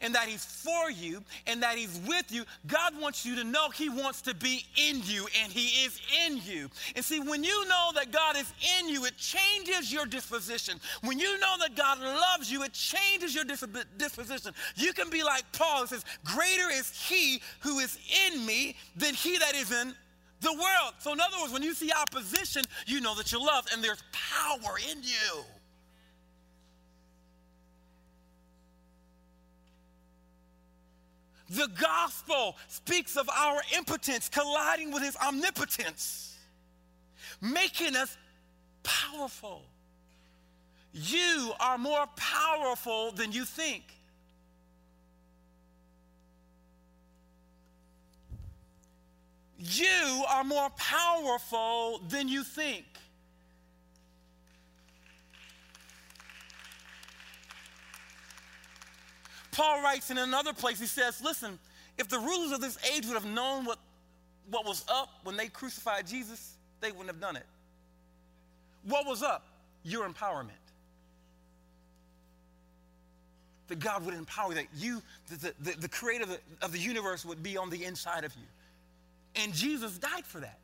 and 0.01 0.13
that 0.15 0.27
He's 0.27 0.45
for 0.45 0.91
you 0.91 1.23
and 1.47 1.61
that 1.63 1.77
He's 1.77 1.99
with 2.07 2.31
you, 2.31 2.43
God 2.67 2.99
wants 2.99 3.25
you 3.25 3.35
to 3.35 3.43
know 3.43 3.69
He 3.69 3.89
wants 3.89 4.21
to 4.23 4.35
be 4.35 4.65
in 4.77 5.01
you 5.03 5.27
and 5.41 5.51
He 5.51 5.83
is 5.85 5.99
in 6.25 6.37
you. 6.37 6.69
And 6.95 7.03
see, 7.03 7.19
when 7.19 7.43
you 7.43 7.67
know 7.67 7.89
that 7.95 8.11
God 8.11 8.35
is 8.37 8.51
in 8.79 8.89
you, 8.89 9.05
it 9.05 9.17
changes 9.17 9.91
your 9.91 10.05
disposition. 10.05 10.79
When 11.03 11.19
you 11.19 11.39
know 11.39 11.55
that 11.59 11.75
God 11.75 11.99
loves 11.99 12.51
you, 12.51 12.63
it 12.63 12.73
changes 12.73 13.35
your 13.35 13.45
disposition. 13.45 14.53
You 14.75 14.93
can 14.93 15.09
be 15.09 15.23
like 15.23 15.43
Paul, 15.53 15.81
who 15.81 15.87
says, 15.87 16.05
Greater 16.23 16.69
is 16.71 16.91
He 17.07 17.41
who 17.61 17.79
is 17.79 17.97
in 18.27 18.45
me 18.45 18.75
than 18.95 19.13
He 19.13 19.37
that 19.37 19.55
is 19.55 19.71
in 19.71 19.93
the 20.41 20.53
world. 20.53 20.93
So, 20.99 21.13
in 21.13 21.19
other 21.19 21.37
words, 21.39 21.53
when 21.53 21.63
you 21.63 21.73
see 21.73 21.91
opposition, 21.91 22.63
you 22.85 22.99
know 22.99 23.15
that 23.15 23.31
you're 23.31 23.41
loved 23.41 23.71
and 23.73 23.83
there's 23.83 24.03
power 24.11 24.77
in 24.91 25.01
you. 25.03 25.43
The 31.51 31.67
gospel 31.77 32.55
speaks 32.69 33.17
of 33.17 33.29
our 33.29 33.61
impotence 33.75 34.29
colliding 34.29 34.93
with 34.93 35.03
his 35.03 35.17
omnipotence, 35.17 36.37
making 37.41 37.97
us 37.97 38.17
powerful. 38.83 39.63
You 40.93 41.51
are 41.59 41.77
more 41.77 42.07
powerful 42.15 43.11
than 43.11 43.33
you 43.33 43.43
think. 43.43 43.83
You 49.57 50.23
are 50.29 50.45
more 50.45 50.69
powerful 50.77 51.99
than 52.07 52.29
you 52.29 52.45
think. 52.45 52.85
Paul 59.51 59.83
writes 59.83 60.09
in 60.09 60.17
another 60.17 60.53
place, 60.53 60.79
he 60.79 60.85
says, 60.85 61.21
Listen, 61.21 61.59
if 61.97 62.07
the 62.07 62.19
rulers 62.19 62.51
of 62.51 62.61
this 62.61 62.77
age 62.95 63.05
would 63.05 63.15
have 63.15 63.25
known 63.25 63.65
what, 63.65 63.77
what 64.49 64.65
was 64.65 64.83
up 64.87 65.09
when 65.23 65.37
they 65.37 65.47
crucified 65.47 66.07
Jesus, 66.07 66.55
they 66.79 66.91
wouldn't 66.91 67.07
have 67.07 67.19
done 67.19 67.35
it. 67.35 67.45
What 68.83 69.05
was 69.05 69.21
up? 69.21 69.45
Your 69.83 70.07
empowerment. 70.07 70.49
That 73.67 73.79
God 73.79 74.05
would 74.05 74.13
empower 74.13 74.49
you, 74.49 74.55
that 74.55 74.67
you, 74.75 75.01
the, 75.29 75.53
the, 75.59 75.71
the 75.79 75.89
creator 75.89 76.23
of 76.23 76.29
the, 76.29 76.39
of 76.61 76.71
the 76.71 76.79
universe, 76.79 77.23
would 77.25 77.43
be 77.43 77.57
on 77.57 77.69
the 77.69 77.83
inside 77.83 78.23
of 78.23 78.33
you. 78.35 78.47
And 79.35 79.53
Jesus 79.53 79.97
died 79.97 80.25
for 80.25 80.39
that. 80.39 80.59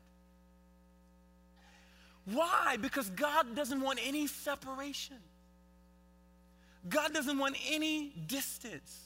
Why? 2.26 2.76
Because 2.80 3.08
God 3.10 3.54
doesn't 3.54 3.80
want 3.80 3.98
any 4.04 4.26
separation. 4.26 5.16
God 6.88 7.12
doesn't 7.12 7.38
want 7.38 7.56
any 7.70 8.12
distance. 8.26 8.98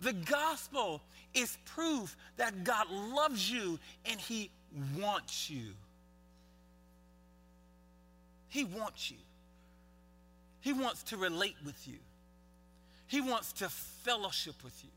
The 0.00 0.12
gospel 0.12 1.02
is 1.34 1.58
proof 1.64 2.16
that 2.36 2.64
God 2.64 2.88
loves 2.90 3.50
you 3.50 3.78
and 4.06 4.20
He 4.20 4.50
wants 4.96 5.50
you. 5.50 5.72
He 8.48 8.64
wants 8.64 9.10
you. 9.10 9.18
He 10.60 10.72
wants 10.72 11.02
to 11.04 11.16
relate 11.16 11.56
with 11.64 11.86
you. 11.86 11.98
He 13.06 13.20
wants 13.20 13.52
to 13.54 13.68
fellowship 13.68 14.54
with 14.62 14.82
you. 14.84 14.90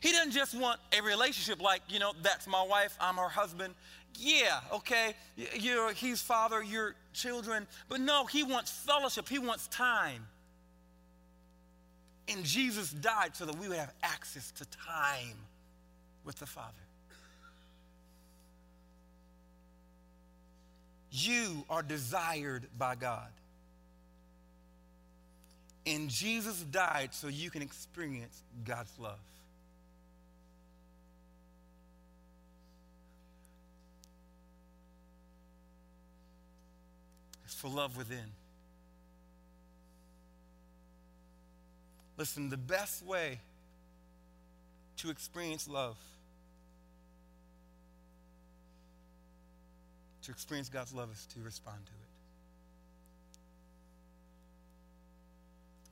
He 0.00 0.12
doesn't 0.12 0.32
just 0.32 0.54
want 0.54 0.80
a 0.96 1.02
relationship 1.02 1.62
like, 1.62 1.80
you 1.88 1.98
know, 1.98 2.12
that's 2.22 2.46
my 2.46 2.62
wife, 2.62 2.96
I'm 3.00 3.16
her 3.16 3.28
husband. 3.28 3.74
Yeah, 4.18 4.60
okay, 4.72 5.14
you're, 5.58 5.92
he's 5.92 6.20
father, 6.20 6.62
you're 6.62 6.94
children. 7.12 7.66
But 7.88 8.00
no, 8.00 8.24
he 8.26 8.42
wants 8.42 8.70
fellowship, 8.70 9.28
he 9.28 9.38
wants 9.38 9.66
time. 9.68 10.26
And 12.28 12.44
Jesus 12.44 12.90
died 12.90 13.36
so 13.36 13.44
that 13.44 13.56
we 13.56 13.68
would 13.68 13.78
have 13.78 13.92
access 14.02 14.50
to 14.52 14.64
time 14.86 15.36
with 16.24 16.36
the 16.36 16.46
Father. 16.46 16.72
You 21.12 21.64
are 21.70 21.82
desired 21.82 22.66
by 22.76 22.96
God. 22.96 23.28
And 25.86 26.10
Jesus 26.10 26.60
died 26.62 27.14
so 27.14 27.28
you 27.28 27.48
can 27.48 27.62
experience 27.62 28.42
God's 28.64 28.92
love. 28.98 29.18
For 37.56 37.68
love 37.68 37.96
within. 37.96 38.32
Listen, 42.18 42.50
the 42.50 42.56
best 42.56 43.04
way 43.04 43.40
to 44.98 45.10
experience 45.10 45.66
love, 45.68 45.96
to 50.22 50.30
experience 50.30 50.68
God's 50.68 50.92
love, 50.92 51.10
is 51.12 51.26
to 51.34 51.40
respond 51.40 51.78
to 51.86 51.92
it. 51.92 51.96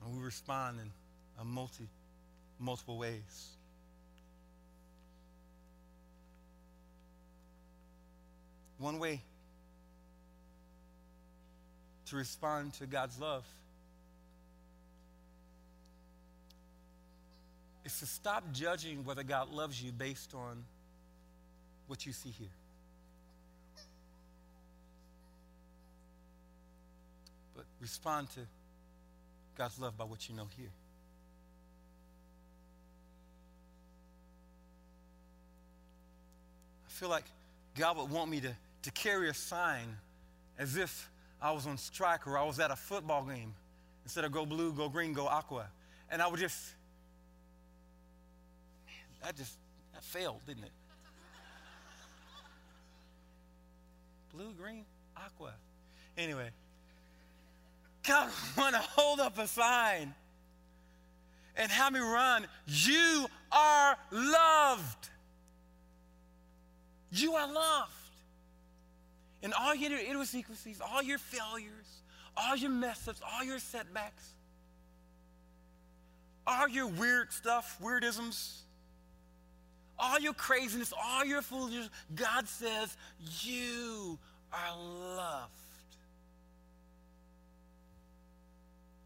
And 0.05 0.17
we 0.17 0.23
respond 0.23 0.79
in 0.79 0.91
a 1.41 1.45
multi, 1.45 1.87
multiple 2.59 2.99
ways. 2.99 3.49
One 8.77 8.99
way 8.99 9.21
to 12.09 12.15
respond 12.15 12.73
to 12.73 12.85
God's 12.85 13.19
love 13.19 13.43
is 17.85 17.99
to 17.99 18.05
stop 18.05 18.43
judging 18.51 19.05
whether 19.05 19.23
God 19.23 19.51
loves 19.51 19.81
you 19.81 19.91
based 19.91 20.33
on 20.33 20.63
what 21.87 22.05
you 22.05 22.13
see 22.13 22.31
here. 22.31 22.47
But 27.55 27.65
respond 27.79 28.29
to 28.31 28.41
God's 29.55 29.79
love 29.79 29.97
by 29.97 30.03
what 30.03 30.27
you 30.27 30.35
know 30.35 30.47
here. 30.57 30.71
I 36.87 36.91
feel 36.91 37.09
like 37.09 37.25
God 37.77 37.97
would 37.97 38.09
want 38.09 38.31
me 38.31 38.41
to, 38.41 38.51
to 38.83 38.91
carry 38.91 39.29
a 39.29 39.33
sign 39.33 39.97
as 40.57 40.75
if 40.75 41.09
I 41.41 41.51
was 41.51 41.67
on 41.67 41.77
strike 41.77 42.27
or 42.27 42.37
I 42.37 42.43
was 42.43 42.59
at 42.59 42.71
a 42.71 42.75
football 42.75 43.23
game. 43.23 43.53
Instead 44.03 44.23
of 44.23 44.31
go 44.31 44.45
blue, 44.45 44.71
go 44.71 44.89
green, 44.89 45.13
go 45.13 45.27
aqua. 45.27 45.67
And 46.09 46.21
I 46.21 46.27
would 46.27 46.39
just, 46.39 46.73
man, 48.85 48.95
that 49.23 49.35
just, 49.35 49.57
that 49.93 50.03
failed, 50.03 50.41
didn't 50.45 50.63
it? 50.63 50.71
blue, 54.35 54.53
green, 54.59 54.85
aqua. 55.17 55.53
Anyway, 56.17 56.49
God 58.07 58.29
want 58.57 58.75
to 58.75 58.81
hold 58.81 59.19
up 59.19 59.37
a 59.37 59.47
sign 59.47 60.13
and 61.55 61.71
have 61.71 61.93
me 61.93 61.99
run. 61.99 62.45
You 62.67 63.27
are 63.51 63.97
loved. 64.11 65.09
You 67.11 67.33
are 67.33 67.51
loved. 67.51 67.93
And 69.43 69.53
all 69.53 69.75
your 69.75 69.97
idiosyncrasies, 69.97 70.81
all 70.81 71.03
your 71.03 71.17
failures, 71.17 72.01
all 72.35 72.55
your 72.55 72.71
mess 72.71 73.07
ups, 73.07 73.21
all 73.33 73.43
your 73.43 73.59
setbacks, 73.59 74.29
all 76.47 76.67
your 76.67 76.87
weird 76.87 77.31
stuff, 77.31 77.77
weirdisms, 77.81 78.59
all 79.97 80.19
your 80.19 80.33
craziness, 80.33 80.93
all 81.01 81.25
your 81.25 81.41
foolishness, 81.41 81.89
God 82.13 82.47
says, 82.47 82.95
You 83.41 84.17
are 84.51 84.77
loved. 85.15 85.51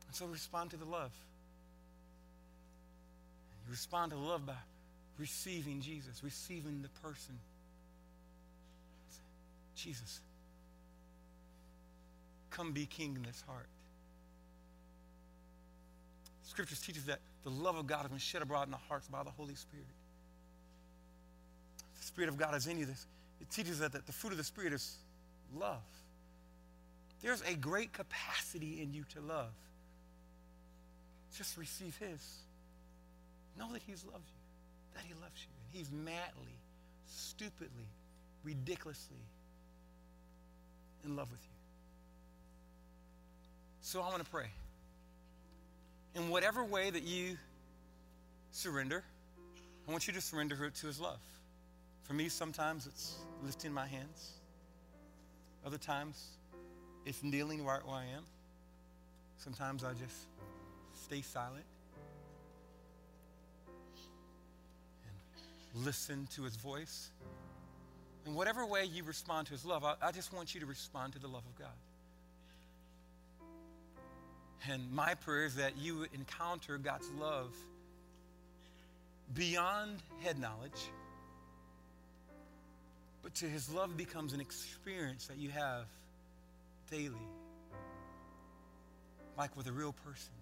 And 0.08 0.16
so 0.16 0.26
respond 0.26 0.72
to 0.72 0.78
the 0.78 0.86
love. 0.86 1.12
You 3.66 3.72
respond 3.72 4.12
to 4.12 4.18
the 4.18 4.24
love 4.24 4.46
by 4.46 4.56
receiving 5.20 5.82
Jesus, 5.82 6.24
receiving 6.24 6.82
the 6.82 6.90
person. 7.08 7.38
Jesus, 9.84 10.20
come 12.50 12.74
be 12.74 12.86
king 12.86 13.16
in 13.16 13.24
this 13.24 13.44
heart. 13.48 13.68
Scriptures 16.44 16.82
teach 16.82 16.98
us 16.98 17.04
that 17.04 17.20
the 17.44 17.50
love 17.50 17.78
of 17.78 17.88
God 17.88 18.02
has 18.02 18.10
been 18.10 18.18
shed 18.18 18.42
abroad 18.42 18.68
in 18.68 18.72
the 18.72 18.78
hearts 18.90 19.08
by 19.08 19.24
the 19.24 19.30
Holy 19.30 19.56
Spirit. 19.56 19.86
The 22.00 22.06
Spirit 22.06 22.28
of 22.28 22.38
God 22.38 22.56
is 22.56 22.68
in 22.68 22.78
you. 22.78 22.86
This, 22.86 23.06
it 23.40 23.50
teaches 23.50 23.80
that, 23.80 23.94
that 23.94 24.06
the 24.06 24.12
fruit 24.12 24.32
of 24.32 24.38
the 24.38 24.44
Spirit 24.44 24.74
is 24.74 24.98
love. 25.58 25.82
There's 27.22 27.42
a 27.44 27.56
great 27.56 27.94
capacity 27.94 28.82
in 28.82 28.94
you 28.94 29.06
to 29.14 29.22
love. 29.22 29.52
Just 31.38 31.58
receive 31.58 31.96
His. 31.98 32.22
Know 33.58 33.72
that 33.72 33.82
He's 33.86 34.04
loved 34.04 34.28
you, 34.28 34.96
that 34.96 35.04
He 35.06 35.14
loves 35.14 35.40
you. 35.42 35.50
And 35.64 35.80
He's 35.80 35.92
madly, 35.92 36.58
stupidly, 37.08 37.88
ridiculously 38.44 39.20
in 41.06 41.16
love 41.16 41.32
with 41.32 41.40
you. 41.42 41.56
So 43.82 44.02
I 44.02 44.10
want 44.10 44.24
to 44.24 44.30
pray. 44.30 44.48
In 46.16 46.30
whatever 46.30 46.64
way 46.64 46.90
that 46.90 47.04
you 47.04 47.38
surrender, 48.52 49.04
I 49.88 49.92
want 49.92 50.08
you 50.08 50.14
to 50.14 50.22
surrender 50.22 50.70
to 50.70 50.88
His 50.88 51.00
love. 51.00 51.20
For 52.04 52.14
me, 52.14 52.30
sometimes 52.30 52.88
it's 52.88 53.16
lifting 53.44 53.72
my 53.72 53.88
hands. 53.88 54.32
Other 55.66 55.78
times, 55.78 56.30
it's 57.06 57.24
kneeling 57.24 57.66
right 57.66 57.86
where 57.86 57.96
I 57.96 58.06
am. 58.16 58.24
Sometimes 59.38 59.84
I 59.84 59.94
just 59.94 60.28
stay 60.94 61.22
silent 61.22 61.66
and 65.74 65.86
listen 65.86 66.28
to 66.36 66.44
his 66.44 66.56
voice. 66.56 67.10
In 68.26 68.36
whatever 68.36 68.66
way 68.66 68.86
you 68.86 69.04
respond 69.04 69.48
to 69.48 69.54
his 69.54 69.66
love, 69.66 69.84
I, 69.84 69.96
I, 70.02 70.12
just 70.12 70.34
want 70.34 70.54
you 70.54 70.62
to 70.62 70.66
respond 70.66 71.14
to 71.14 71.20
the 71.20 71.28
love 71.28 71.44
of 71.46 71.58
God. 71.58 71.68
And 74.70 74.92
my 74.92 75.16
prayer 75.16 75.46
is 75.46 75.56
that 75.56 75.78
you 75.78 76.06
encounter 76.14 76.78
God's 76.78 77.10
love 77.20 77.56
beyond 79.34 79.98
head 80.22 80.38
knowledge, 80.38 80.72
but 83.24 83.36
to 83.36 83.46
his 83.46 83.72
love 83.72 83.96
becomes 83.96 84.34
an 84.34 84.42
experience 84.42 85.28
that 85.28 85.38
you 85.38 85.50
have 85.50 85.86
daily, 86.92 87.16
like 89.38 89.56
with 89.56 89.68
a 89.68 89.72
real 89.72 89.94
person 90.06 90.34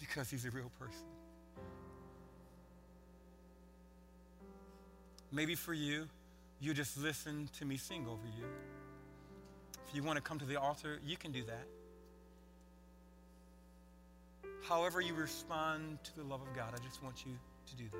because 0.00 0.30
he's 0.30 0.44
a 0.44 0.50
real 0.50 0.70
person. 0.78 1.13
Maybe 5.34 5.56
for 5.56 5.74
you, 5.74 6.06
you 6.60 6.74
just 6.74 6.96
listen 6.96 7.48
to 7.58 7.64
me 7.64 7.76
sing 7.76 8.06
over 8.08 8.26
you. 8.38 8.44
If 9.88 9.94
you 9.94 10.04
want 10.04 10.16
to 10.16 10.22
come 10.22 10.38
to 10.38 10.44
the 10.44 10.60
altar, 10.60 11.00
you 11.04 11.16
can 11.16 11.32
do 11.32 11.42
that. 11.42 11.66
However, 14.68 15.00
you 15.00 15.12
respond 15.14 15.98
to 16.04 16.14
the 16.16 16.22
love 16.22 16.40
of 16.40 16.54
God, 16.54 16.72
I 16.72 16.78
just 16.84 17.02
want 17.02 17.26
you 17.26 17.32
to 17.66 17.76
do 17.76 17.84
that. 17.90 17.98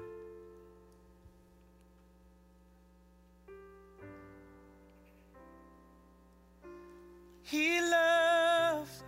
He 7.42 7.80
loves 7.80 9.02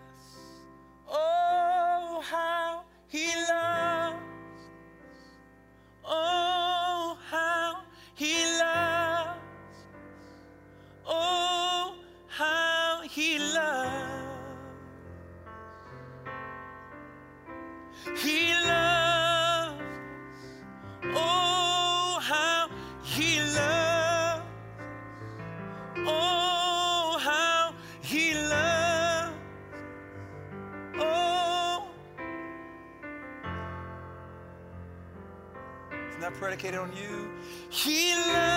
predicated 36.57 36.81
on 36.81 36.91
you. 36.97 37.29
He 37.71 38.15
loves. 38.15 38.56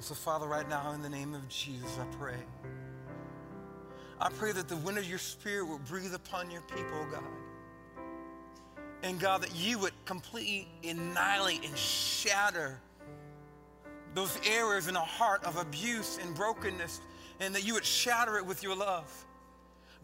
So, 0.00 0.14
Father, 0.14 0.46
right 0.46 0.68
now, 0.68 0.92
in 0.92 1.02
the 1.02 1.08
name 1.08 1.34
of 1.34 1.48
Jesus, 1.48 1.98
I 1.98 2.04
pray. 2.16 2.36
I 4.20 4.30
pray 4.30 4.52
that 4.52 4.68
the 4.68 4.76
wind 4.76 4.98
of 4.98 5.04
your 5.04 5.18
spirit 5.18 5.66
will 5.66 5.80
breathe 5.80 6.14
upon 6.14 6.50
your 6.50 6.62
people, 6.62 6.92
oh 6.94 7.08
God. 7.10 7.22
And 9.02 9.18
God, 9.18 9.42
that 9.42 9.54
you 9.54 9.78
would 9.78 9.92
completely 10.04 10.68
annihilate 10.84 11.66
and 11.66 11.76
shatter 11.76 12.78
those 14.14 14.38
areas 14.46 14.88
in 14.88 14.96
our 14.96 15.06
heart 15.06 15.44
of 15.44 15.56
abuse 15.56 16.18
and 16.22 16.34
brokenness, 16.34 17.00
and 17.40 17.54
that 17.54 17.66
you 17.66 17.74
would 17.74 17.84
shatter 17.84 18.38
it 18.38 18.46
with 18.46 18.62
your 18.62 18.74
love. 18.76 19.12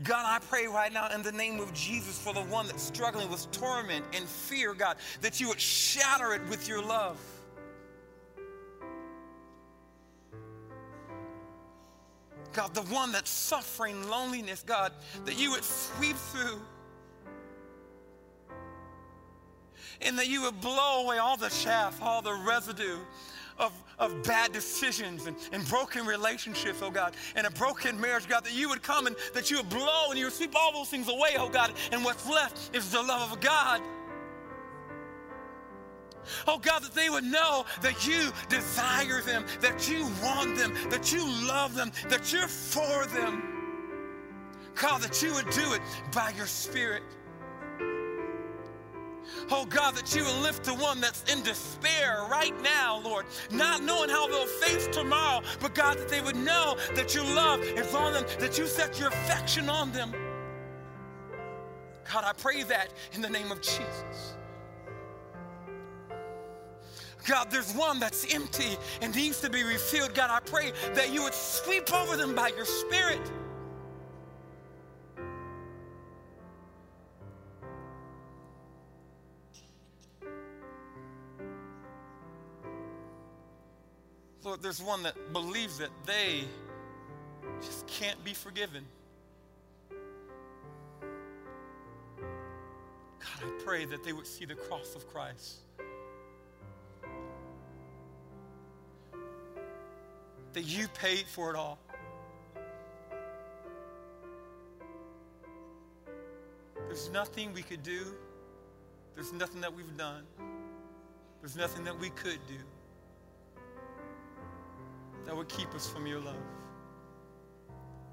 God, 0.03 0.25
I 0.27 0.45
pray 0.45 0.67
right 0.67 0.93
now 0.93 1.09
in 1.15 1.23
the 1.23 1.33
name 1.33 1.61
of 1.61 1.73
Jesus 1.73 2.19
for 2.19 2.35
the 2.35 2.43
one 2.43 2.67
that's 2.67 2.83
struggling 2.83 3.31
with 3.31 3.51
torment 3.53 4.05
and 4.15 4.25
fear, 4.27 4.75
God, 4.75 4.97
that 5.21 5.41
you 5.41 5.49
would 5.49 5.61
shatter 5.61 6.35
it 6.35 6.43
with 6.49 6.67
your 6.67 6.83
love. 6.83 7.19
God, 12.53 12.75
the 12.75 12.83
one 12.83 13.13
that's 13.13 13.31
suffering 13.31 14.09
loneliness, 14.09 14.63
God, 14.67 14.93
that 15.25 15.39
you 15.39 15.51
would 15.53 15.65
sweep 15.65 16.17
through. 16.17 16.61
And 20.01 20.19
that 20.19 20.29
you 20.29 20.43
would 20.43 20.61
blow 20.61 21.05
away 21.05 21.19
all 21.19 21.37
the 21.37 21.49
chaff, 21.49 22.01
all 22.03 22.23
the 22.23 22.35
residue 22.35 22.99
of, 23.59 23.73
of 23.99 24.23
bad 24.25 24.53
decisions 24.53 25.27
and, 25.27 25.37
and 25.53 25.67
broken 25.69 26.05
relationships, 26.07 26.81
oh 26.83 26.91
God, 26.91 27.15
and 27.37 27.47
a 27.47 27.51
broken 27.51 28.01
marriage, 28.01 28.29
God, 28.29 28.45
that 28.45 28.55
you 28.55 28.69
would 28.69 28.83
come 28.83 29.07
and 29.07 29.15
that 29.35 29.51
you 29.51 29.59
would 29.59 29.69
blow 29.69 30.11
and 30.11 30.19
you 30.19 30.27
would 30.27 30.35
sweep 30.35 30.55
all 30.57 30.73
those 30.73 30.89
things 30.89 31.09
away, 31.09 31.37
oh 31.39 31.49
God, 31.49 31.73
and 31.93 32.05
what's 32.05 32.29
left 32.29 32.75
is 32.75 32.91
the 32.91 33.01
love 33.01 33.33
of 33.33 33.41
God. 33.41 33.81
Oh 36.47 36.59
God, 36.59 36.83
that 36.83 36.95
they 36.95 37.11
would 37.11 37.25
know 37.25 37.65
that 37.81 38.07
you 38.07 38.31
desire 38.49 39.21
them, 39.23 39.45
that 39.61 39.89
you 39.89 40.05
want 40.23 40.57
them, 40.57 40.75
that 40.91 41.13
you 41.13 41.25
love 41.47 41.75
them, 41.75 41.93
that 42.09 42.33
you're 42.33 42.49
for 42.49 43.07
them. 43.07 43.43
God, 44.75 45.03
that 45.03 45.23
you 45.23 45.35
would 45.35 45.51
do 45.51 45.75
it 45.75 45.81
by 46.13 46.33
your 46.37 46.47
Spirit. 46.47 47.03
Oh 49.51 49.67
God, 49.67 49.95
that 49.95 50.15
you 50.15 50.25
would 50.25 50.43
lift 50.43 50.65
the 50.65 50.75
one 50.75 51.01
that's 51.01 51.25
in 51.33 51.43
despair 51.43 52.27
right 52.31 52.55
now, 52.63 53.01
Lord, 53.01 53.27
not 53.51 53.83
knowing 53.83 54.11
how 54.11 54.27
they'll 54.27 54.47
face 54.47 54.89
tomorrow, 54.89 55.43
but 55.61 55.75
God, 55.75 55.99
that 55.99 56.09
they 56.09 56.21
would 56.21 56.37
know 56.37 56.77
that 56.95 57.15
your 57.15 57.25
love 57.25 57.63
is 57.63 57.95
on 57.95 58.13
them, 58.13 58.25
that 58.39 58.59
you 58.59 58.67
set 58.67 58.99
your 58.99 59.09
affection 59.09 59.69
on 59.69 59.93
them. 59.93 60.13
God, 62.11 62.25
I 62.25 62.33
pray 62.33 62.63
that 62.65 62.93
in 63.13 63.23
the 63.23 63.31
name 63.31 63.51
of 63.53 63.61
Jesus. 63.61 64.37
God, 67.27 67.51
there's 67.51 67.73
one 67.73 68.01
that's 68.01 68.33
empty 68.35 68.77
and 69.01 69.15
needs 69.15 69.41
to 69.41 69.51
be 69.51 69.63
refilled. 69.63 70.15
God, 70.15 70.31
I 70.31 70.41
pray 70.41 70.73
that 70.95 71.13
you 71.13 71.23
would 71.23 71.35
sweep 71.35 71.93
over 71.93 72.17
them 72.17 72.35
by 72.35 72.49
your 72.49 72.65
Spirit. 72.65 73.21
Lord, 84.45 84.61
there's 84.61 84.83
one 84.83 85.05
that 85.05 85.33
believes 85.33 85.79
that 85.79 85.91
they 86.05 86.45
just 87.61 87.87
can't 87.87 88.23
be 88.25 88.35
forgiven. 88.35 88.85
God, 93.21 93.45
I 93.45 93.65
pray 93.65 93.85
that 93.85 94.03
they 94.03 94.13
would 94.13 94.27
see 94.27 94.45
the 94.45 94.57
cross 94.57 94.97
of 94.97 95.07
Christ. 95.07 95.59
That 100.53 100.65
you 100.65 100.89
paid 100.89 101.27
for 101.27 101.51
it 101.51 101.57
all. 101.57 101.79
There's 106.87 107.11
nothing 107.11 107.55
we 107.55 107.63
could 107.63 107.83
do. 107.83 108.15
There's 109.15 109.33
nothing 109.33 109.61
that 109.63 109.75
we've 109.75 109.97
done. 109.97 110.25
There's 111.41 111.57
nothing 111.57 111.85
that 111.85 111.99
we 111.99 112.11
could 112.11 112.39
do 112.47 112.59
that 115.25 115.37
would 115.37 115.49
keep 115.49 115.75
us 115.75 115.89
from 115.89 116.07
your 116.07 116.21
love. 116.21 116.37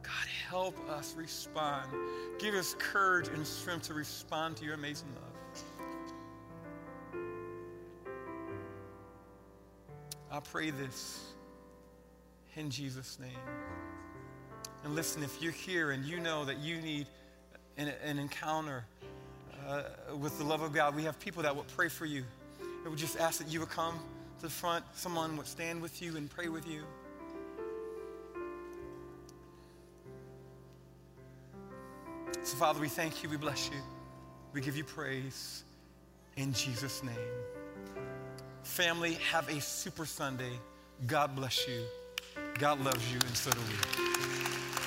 God, 0.02 0.28
help 0.48 0.80
us 0.90 1.14
respond. 1.18 1.92
Give 2.40 2.56
us 2.56 2.76
courage 2.80 3.28
and 3.28 3.46
strength 3.46 3.88
to 3.88 3.94
respond 3.94 4.58
to 4.58 4.66
your 4.66 4.76
amazing 4.76 5.10
love. 5.14 5.24
I 10.32 10.40
pray 10.40 10.70
this 10.70 11.29
in 12.56 12.70
Jesus' 12.70 13.20
name. 13.20 13.30
And 14.84 14.96
listen, 14.96 15.24
if 15.24 15.42
you're 15.42 15.52
here 15.52 15.92
and 15.92 16.06
you 16.06 16.20
know 16.20 16.46
that 16.46 16.60
you 16.60 16.82
need 16.82 17.08
an, 17.78 17.92
an 18.04 18.20
encounter 18.20 18.86
uh, 19.68 19.84
with 20.18 20.38
the 20.38 20.44
love 20.44 20.62
of 20.62 20.74
God, 20.74 20.96
we 20.96 21.04
have 21.04 21.20
people 21.20 21.44
that 21.44 21.56
will 21.56 21.66
pray 21.76 21.90
for 21.90 22.06
you. 22.06 22.24
And 22.84 22.92
we 22.92 22.96
just 22.96 23.20
ask 23.20 23.40
that 23.40 23.50
you 23.50 23.60
would 23.60 23.70
come 23.70 24.00
to 24.38 24.44
the 24.44 24.50
front, 24.50 24.86
someone 24.94 25.36
would 25.38 25.48
stand 25.48 25.82
with 25.82 26.02
you 26.02 26.16
and 26.16 26.30
pray 26.30 26.48
with 26.48 26.68
you. 26.68 26.84
So, 32.42 32.56
Father, 32.56 32.80
we 32.80 32.88
thank 32.88 33.22
you, 33.22 33.30
we 33.30 33.38
bless 33.38 33.70
you, 33.70 33.78
we 34.54 34.62
give 34.62 34.78
you 34.78 34.84
praise 34.84 35.64
in 36.38 36.54
Jesus' 36.54 37.04
name. 37.04 37.16
Family, 38.64 39.16
have 39.32 39.50
a 39.50 39.60
super 39.60 40.06
Sunday. 40.06 40.54
God 41.06 41.36
bless 41.36 41.68
you. 41.68 41.84
God 42.60 42.84
loves 42.84 43.10
you, 43.10 43.20
and 43.26 43.38
so 43.38 43.52
do 43.52 43.60
we. 43.70 44.79